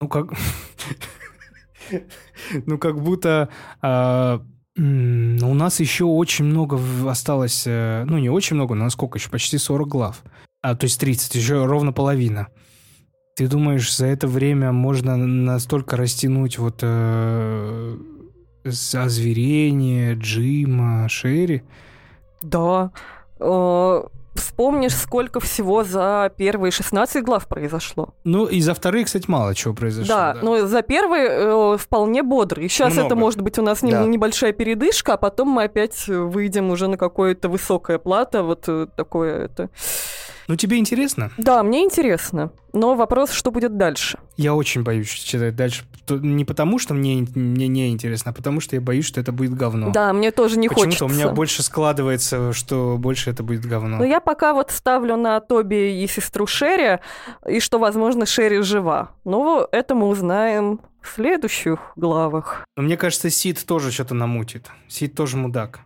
Ну, 0.00 0.08
как... 0.08 0.26
Ну, 2.66 2.78
как 2.78 3.00
будто... 3.00 3.48
м, 3.82 4.59
у 4.80 5.54
нас 5.54 5.80
еще 5.80 6.04
очень 6.04 6.46
много 6.46 6.78
осталось... 7.06 7.64
э, 7.66 8.04
Ну, 8.06 8.18
не 8.18 8.30
очень 8.30 8.56
много, 8.56 8.74
но 8.74 8.88
сколько 8.90 9.18
еще? 9.18 9.30
Почти 9.30 9.58
40 9.58 9.88
глав. 9.88 10.22
А, 10.62 10.74
то 10.74 10.84
есть 10.84 10.98
30, 11.00 11.34
еще 11.34 11.64
ровно 11.66 11.92
половина. 11.92 12.48
Ты 13.36 13.46
думаешь, 13.46 13.94
за 13.94 14.06
это 14.06 14.26
время 14.26 14.72
можно 14.72 15.16
настолько 15.16 15.96
растянуть 15.96 16.58
вот 16.58 16.80
э, 16.82 17.96
озверение 18.64 20.14
Джима, 20.14 21.08
Шерри? 21.08 21.62
Да. 22.42 22.90
Э, 23.38 24.02
Вспомнишь, 24.34 24.94
сколько 24.94 25.40
всего 25.40 25.82
за 25.82 26.32
первые 26.36 26.70
16 26.70 27.24
глав 27.24 27.46
произошло. 27.48 28.14
Ну, 28.24 28.46
и 28.46 28.60
за 28.60 28.74
вторые, 28.74 29.04
кстати, 29.04 29.28
мало 29.28 29.54
чего 29.54 29.74
произошло. 29.74 30.14
да, 30.14 30.36
но 30.40 30.66
за 30.66 30.82
первые 30.82 31.28
э, 31.28 31.76
вполне 31.78 32.22
бодрый. 32.22 32.68
Сейчас 32.68 32.92
Много. 32.94 33.06
это 33.06 33.16
может 33.16 33.40
быть 33.42 33.58
у 33.58 33.62
нас 33.62 33.82
не- 33.82 33.90
Да. 33.92 34.04
небольшая 34.04 34.52
передышка, 34.52 35.14
а 35.14 35.16
потом 35.16 35.48
мы 35.48 35.64
опять 35.64 36.06
выйдем 36.06 36.70
уже 36.70 36.86
на 36.86 36.96
какое-то 36.96 37.48
высокое 37.48 37.98
плато, 37.98 38.42
вот 38.44 38.64
э, 38.68 38.86
такое 38.96 39.46
это. 39.46 39.68
Ну, 40.50 40.56
тебе 40.56 40.78
интересно? 40.78 41.30
Да, 41.38 41.62
мне 41.62 41.84
интересно. 41.84 42.50
Но 42.72 42.96
вопрос, 42.96 43.30
что 43.30 43.52
будет 43.52 43.76
дальше. 43.76 44.18
Я 44.36 44.52
очень 44.52 44.82
боюсь 44.82 45.08
читать 45.08 45.54
дальше. 45.54 45.84
Не 46.08 46.44
потому, 46.44 46.80
что 46.80 46.92
мне, 46.92 47.24
мне 47.36 47.68
не 47.68 47.90
интересно, 47.90 48.32
а 48.32 48.34
потому, 48.34 48.58
что 48.58 48.74
я 48.74 48.82
боюсь, 48.82 49.04
что 49.04 49.20
это 49.20 49.30
будет 49.30 49.54
говно. 49.54 49.90
Да, 49.90 50.12
мне 50.12 50.32
тоже 50.32 50.58
не 50.58 50.68
Почему-то 50.68 50.86
хочется. 50.88 51.04
у 51.04 51.08
меня 51.08 51.28
больше 51.28 51.62
складывается, 51.62 52.52
что 52.52 52.96
больше 52.98 53.30
это 53.30 53.44
будет 53.44 53.64
говно. 53.64 53.98
Но 53.98 54.04
я 54.04 54.18
пока 54.18 54.52
вот 54.52 54.72
ставлю 54.72 55.16
на 55.16 55.38
Тоби 55.38 56.02
и 56.02 56.08
сестру 56.08 56.48
Шерри, 56.48 56.98
и 57.48 57.60
что, 57.60 57.78
возможно, 57.78 58.26
Шерри 58.26 58.60
жива. 58.62 59.12
Но 59.22 59.68
это 59.70 59.94
мы 59.94 60.08
узнаем 60.08 60.80
в 61.00 61.14
следующих 61.14 61.78
главах. 61.94 62.64
Но 62.76 62.82
мне 62.82 62.96
кажется, 62.96 63.30
Сид 63.30 63.64
тоже 63.64 63.92
что-то 63.92 64.14
намутит. 64.16 64.66
Сид 64.88 65.14
тоже 65.14 65.36
мудак. 65.36 65.82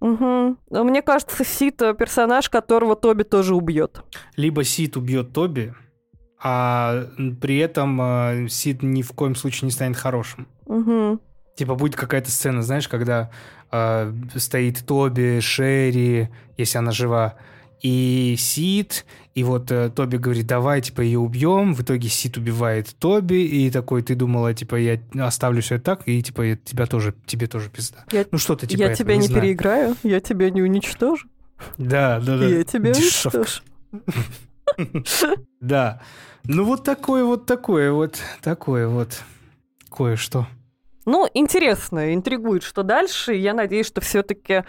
Угу. 0.00 0.56
Но 0.70 0.84
мне 0.84 1.02
кажется, 1.02 1.44
Сит 1.44 1.80
э, 1.82 1.94
персонаж, 1.94 2.48
которого 2.48 2.96
Тоби 2.96 3.22
тоже 3.22 3.54
убьет. 3.54 4.02
Либо 4.36 4.64
Сид 4.64 4.96
убьет 4.96 5.32
Тоби, 5.32 5.74
а 6.42 7.06
при 7.40 7.58
этом 7.58 8.00
э, 8.00 8.48
Сид 8.48 8.82
ни 8.82 9.02
в 9.02 9.12
коем 9.12 9.34
случае 9.34 9.66
не 9.66 9.72
станет 9.72 9.96
хорошим. 9.96 10.48
Угу. 10.64 11.20
Типа 11.56 11.74
будет 11.74 11.96
какая-то 11.96 12.30
сцена, 12.30 12.62
знаешь, 12.62 12.88
когда 12.88 13.30
э, 13.70 14.12
стоит 14.36 14.86
Тоби, 14.86 15.40
Шерри, 15.40 16.30
если 16.56 16.78
она 16.78 16.92
жива, 16.92 17.34
и 17.82 18.36
Сид, 18.38 19.04
и 19.40 19.44
вот 19.44 19.70
э, 19.72 19.88
Тоби 19.90 20.16
говорит, 20.18 20.46
давай, 20.46 20.82
типа, 20.82 21.00
ее 21.00 21.18
убьем, 21.18 21.74
в 21.74 21.80
итоге 21.82 22.08
Сид 22.08 22.36
убивает 22.36 22.94
Тоби, 22.98 23.42
и 23.44 23.70
такой, 23.70 24.02
ты 24.02 24.14
думала, 24.14 24.52
типа, 24.54 24.76
я 24.76 25.00
оставлю 25.18 25.62
все 25.62 25.78
так, 25.78 26.02
и, 26.06 26.22
типа, 26.22 26.42
я- 26.42 26.56
тебя 26.56 26.86
тоже, 26.86 27.14
тебе 27.26 27.46
тоже 27.46 27.70
пизда. 27.70 28.04
Я, 28.12 28.26
Ну, 28.30 28.38
что-то 28.38 28.66
типа 28.66 28.80
я 28.80 28.86
этого, 28.86 28.96
тебя 28.98 29.16
не, 29.16 29.22
знаю. 29.22 29.40
переиграю, 29.42 29.96
я 30.02 30.20
тебя 30.20 30.50
не 30.50 30.62
уничтожу, 30.62 31.26
Да, 31.78 32.20
да, 32.20 32.38
да. 32.38 32.46
я 32.46 32.64
тебя 32.64 32.92
Дешевка. 32.92 33.38
уничтожу. 33.38 33.62
Да. 35.60 36.00
Ну, 36.44 36.64
вот 36.64 36.84
такое 36.84 37.24
вот 37.24 37.46
такое 37.46 37.92
вот, 37.92 38.18
такое 38.42 38.88
вот 38.88 39.22
кое-что. 39.90 40.46
Ну, 41.06 41.28
интересно, 41.34 42.14
интригует, 42.14 42.62
что 42.62 42.82
дальше. 42.82 43.34
Я 43.34 43.52
надеюсь, 43.54 43.86
что 43.86 44.00
все-таки 44.00 44.64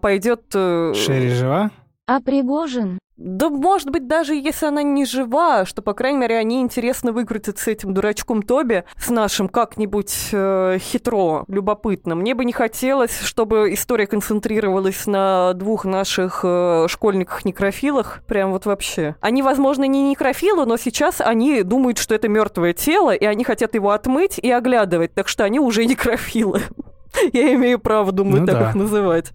пойдет... 0.00 0.42
э, 0.54 0.92
Шерри 0.94 1.30
жива? 1.30 1.70
А 2.06 2.20
Пригожин? 2.20 2.98
Да, 3.18 3.50
может 3.50 3.90
быть, 3.90 4.06
даже 4.06 4.36
если 4.36 4.66
она 4.66 4.84
не 4.84 5.04
жива, 5.04 5.64
что, 5.64 5.82
по 5.82 5.92
крайней 5.92 6.18
мере, 6.18 6.38
они 6.38 6.60
интересно 6.60 7.10
выкрутят 7.10 7.58
с 7.58 7.66
этим 7.66 7.92
дурачком 7.92 8.42
Тоби, 8.42 8.84
с 8.96 9.10
нашим 9.10 9.48
как-нибудь 9.48 10.28
э, 10.30 10.78
хитро, 10.78 11.44
любопытно. 11.48 12.14
Мне 12.14 12.36
бы 12.36 12.44
не 12.44 12.52
хотелось, 12.52 13.20
чтобы 13.20 13.74
история 13.74 14.06
концентрировалась 14.06 15.08
на 15.08 15.52
двух 15.54 15.84
наших 15.84 16.42
э, 16.44 16.86
школьниках-некрофилах. 16.88 18.22
Прям 18.28 18.52
вот 18.52 18.66
вообще. 18.66 19.16
Они, 19.20 19.42
возможно, 19.42 19.82
не 19.82 20.10
некрофилы, 20.10 20.64
но 20.64 20.76
сейчас 20.76 21.20
они 21.20 21.64
думают, 21.64 21.98
что 21.98 22.14
это 22.14 22.28
мертвое 22.28 22.72
тело, 22.72 23.12
и 23.12 23.24
они 23.24 23.42
хотят 23.42 23.74
его 23.74 23.90
отмыть 23.90 24.38
и 24.38 24.48
оглядывать, 24.52 25.12
так 25.14 25.26
что 25.26 25.42
они 25.42 25.58
уже 25.58 25.86
некрофилы. 25.86 26.62
Я 27.32 27.54
имею 27.54 27.78
право, 27.78 28.12
думаю, 28.12 28.40
Ну 28.40 28.46
так 28.46 28.58
да. 28.58 28.68
их 28.70 28.74
называть. 28.74 29.32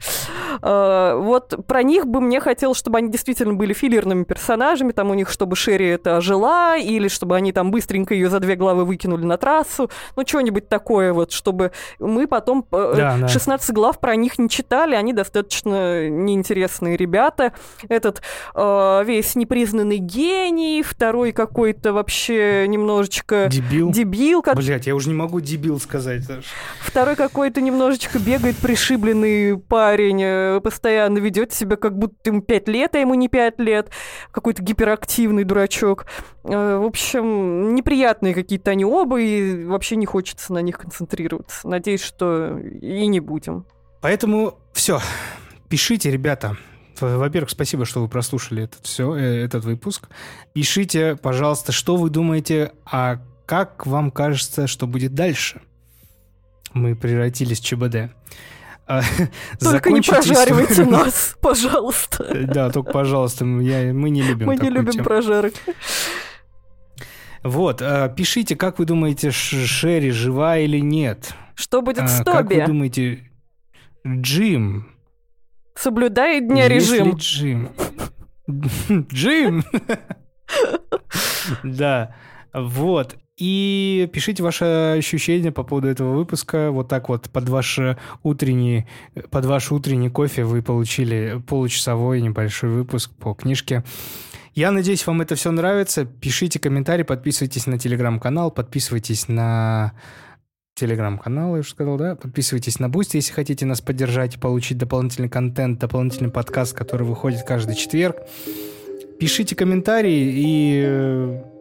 Э, 0.62 1.16
Вот 1.18 1.66
про 1.68 1.84
них 1.84 2.06
бы 2.08 2.22
мне 2.22 2.40
хотелось, 2.40 2.78
чтобы 2.78 2.98
они 3.00 3.10
действительно 3.12 3.54
были 3.54 3.74
филлерными 3.74 4.24
персонажами, 4.24 4.92
там 4.92 5.10
у 5.10 5.14
них, 5.14 5.30
чтобы 5.30 5.56
Шерри 5.56 5.88
это 5.88 6.22
жила, 6.22 6.78
или 6.78 7.08
чтобы 7.08 7.36
они 7.36 7.52
там 7.52 7.72
быстренько 7.72 8.14
ее 8.14 8.30
за 8.30 8.40
две 8.40 8.56
главы 8.56 8.86
выкинули 8.86 9.26
на 9.26 9.38
трассу, 9.38 9.90
ну, 10.16 10.26
что-нибудь 10.26 10.70
такое 10.70 11.14
вот, 11.14 11.32
чтобы 11.32 11.72
мы 12.00 12.28
потом 12.28 12.66
э, 12.72 12.94
Да, 12.96 13.18
да. 13.22 13.28
16 13.28 13.72
глав 13.74 14.00
про 14.00 14.16
них 14.16 14.38
не 14.40 14.50
читали, 14.50 14.96
они 14.96 15.14
достаточно 15.14 16.10
неинтересные 16.10 16.98
ребята. 16.98 17.54
Этот 17.90 18.22
э, 18.56 19.04
весь 19.06 19.36
непризнанный 19.36 19.98
гений, 19.98 20.84
второй 20.84 21.32
какой-то 21.32 21.94
вообще 21.94 22.66
немножечко 22.68 23.48
Дебил. 23.50 23.92
дебил, 23.92 24.42
как 24.42 24.56
Блять, 24.56 24.88
я 24.88 24.96
уже 24.96 25.10
не 25.10 25.16
могу 25.16 25.40
дебил 25.40 25.80
сказать. 25.80 26.24
Второй 26.80 27.16
какой-то 27.16 27.62
немножечко 27.64 28.20
бегает 28.20 28.56
пришибленный 28.58 29.58
парень, 29.58 30.22
э, 30.22 30.62
постоянно 30.62 31.18
ведет 31.18 31.54
себя, 31.54 31.76
как 31.76 31.98
будто 31.98 32.16
ему 32.26 32.42
5 32.42 32.68
лет, 32.68 32.96
а 32.96 33.00
ему 33.00 33.14
не 33.16 33.30
5 33.30 33.60
лет. 33.60 33.90
Какой-то 34.32 34.62
гиперактивный 34.62 35.44
дурачок. 35.44 36.06
Э, 36.44 36.78
В 36.78 36.86
общем, 36.86 37.74
неприятные 37.76 38.34
какие-то 38.34 38.72
они 38.72 38.86
оба, 38.86 39.20
и 39.20 39.64
вообще 39.66 39.96
не 39.96 40.06
хочется 40.06 40.54
на 40.54 40.60
них 40.60 40.78
концентрироваться. 40.78 41.68
Надеюсь, 41.68 42.02
что 42.02 42.58
и 42.60 43.08
не 43.08 43.20
будем. 43.20 43.66
Поэтому 44.02 44.60
все. 44.74 45.00
Пишите, 45.70 46.12
ребята. 46.12 46.58
Во-первых, 47.00 47.50
спасибо, 47.50 47.86
что 47.86 48.02
вы 48.02 48.08
прослушали 48.08 48.64
этот, 48.64 48.86
все, 48.86 49.14
этот 49.16 49.66
выпуск. 49.66 50.08
Пишите, 50.54 51.16
пожалуйста, 51.16 51.72
что 51.72 51.96
вы 51.96 52.10
думаете, 52.10 52.74
а 52.86 53.20
как 53.46 53.86
вам 53.88 54.12
кажется, 54.12 54.68
что 54.68 54.88
будет 54.88 55.14
дальше? 55.14 55.62
Мы 56.74 56.96
превратились 56.96 57.60
в 57.60 57.66
ЧБД. 57.66 58.12
А, 58.86 59.02
Только 59.60 59.92
не 59.92 60.02
прожаривайте 60.02 60.86
нас, 60.90 61.36
пожалуйста. 61.42 62.28
Да, 62.48 62.70
только, 62.70 62.92
пожалуйста, 62.92 63.46
мы, 63.46 63.64
я- 63.64 63.94
мы 63.94 64.10
не 64.10 64.22
любим 64.22 64.48
Мы 64.48 64.58
не 64.58 64.70
любим 64.70 65.04
прожарок. 65.04 65.54
Вот, 67.44 67.82
а, 67.82 68.10
пишите, 68.10 68.56
как 68.56 68.80
вы 68.80 68.86
думаете, 68.86 69.32
Шерри 69.32 70.12
жива 70.12 70.58
или 70.58 70.80
нет? 70.80 71.34
Что 71.56 71.82
будет 71.82 72.10
с 72.10 72.22
А, 72.22 72.24
Как 72.24 72.46
вы 72.50 72.56
Тоби? 72.56 72.66
думаете, 72.66 73.30
Джим? 74.08 74.88
Соблюдает 75.76 76.48
дня 76.48 76.68
режим. 76.68 77.12
Джим? 77.16 77.70
Джим! 79.12 79.64
Да, 81.64 82.16
вот. 82.54 83.16
И 83.36 84.08
пишите 84.14 84.44
ваши 84.44 84.66
ощущения 84.98 85.52
по 85.52 85.64
поводу 85.64 85.88
этого 85.88 86.14
выпуска. 86.14 86.70
Вот 86.70 86.88
так 86.88 87.10
вот 87.10 87.30
под 87.32 87.50
ваш 87.50 87.80
утренний, 88.22 88.86
под 89.32 89.46
ваш 89.46 89.72
утренний 89.72 90.10
кофе 90.10 90.44
вы 90.44 90.62
получили 90.62 91.42
получасовой 91.48 92.22
небольшой 92.22 92.70
выпуск 92.70 93.12
по 93.16 93.34
книжке. 93.34 93.84
Я 94.54 94.72
надеюсь, 94.72 95.08
вам 95.08 95.22
это 95.22 95.34
все 95.34 95.50
нравится. 95.50 96.06
Пишите 96.06 96.60
комментарии, 96.60 97.02
подписывайтесь 97.02 97.66
на 97.66 97.80
телеграм-канал, 97.80 98.52
подписывайтесь 98.52 99.28
на 99.28 99.94
телеграм-канал, 100.76 101.56
я 101.56 101.62
уже 101.62 101.70
сказал, 101.70 101.98
да? 101.98 102.16
Подписывайтесь 102.16 102.80
на 102.80 102.86
Boost, 102.86 103.10
если 103.14 103.34
хотите 103.34 103.66
нас 103.66 103.82
поддержать 103.82 104.40
получить 104.40 104.78
дополнительный 104.78 105.30
контент, 105.30 105.80
дополнительный 105.80 106.32
подкаст, 106.32 106.76
который 106.76 107.08
выходит 107.08 107.44
каждый 107.44 107.76
четверг. 107.76 108.18
Пишите 109.20 109.56
комментарии 109.56 110.34
и... 110.36 111.53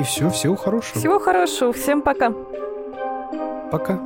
И 0.00 0.02
все, 0.02 0.30
всего 0.30 0.56
хорошего. 0.56 0.98
Всего 0.98 1.18
хорошего. 1.18 1.74
Всем 1.74 2.00
пока. 2.00 2.32
Пока. 3.70 4.00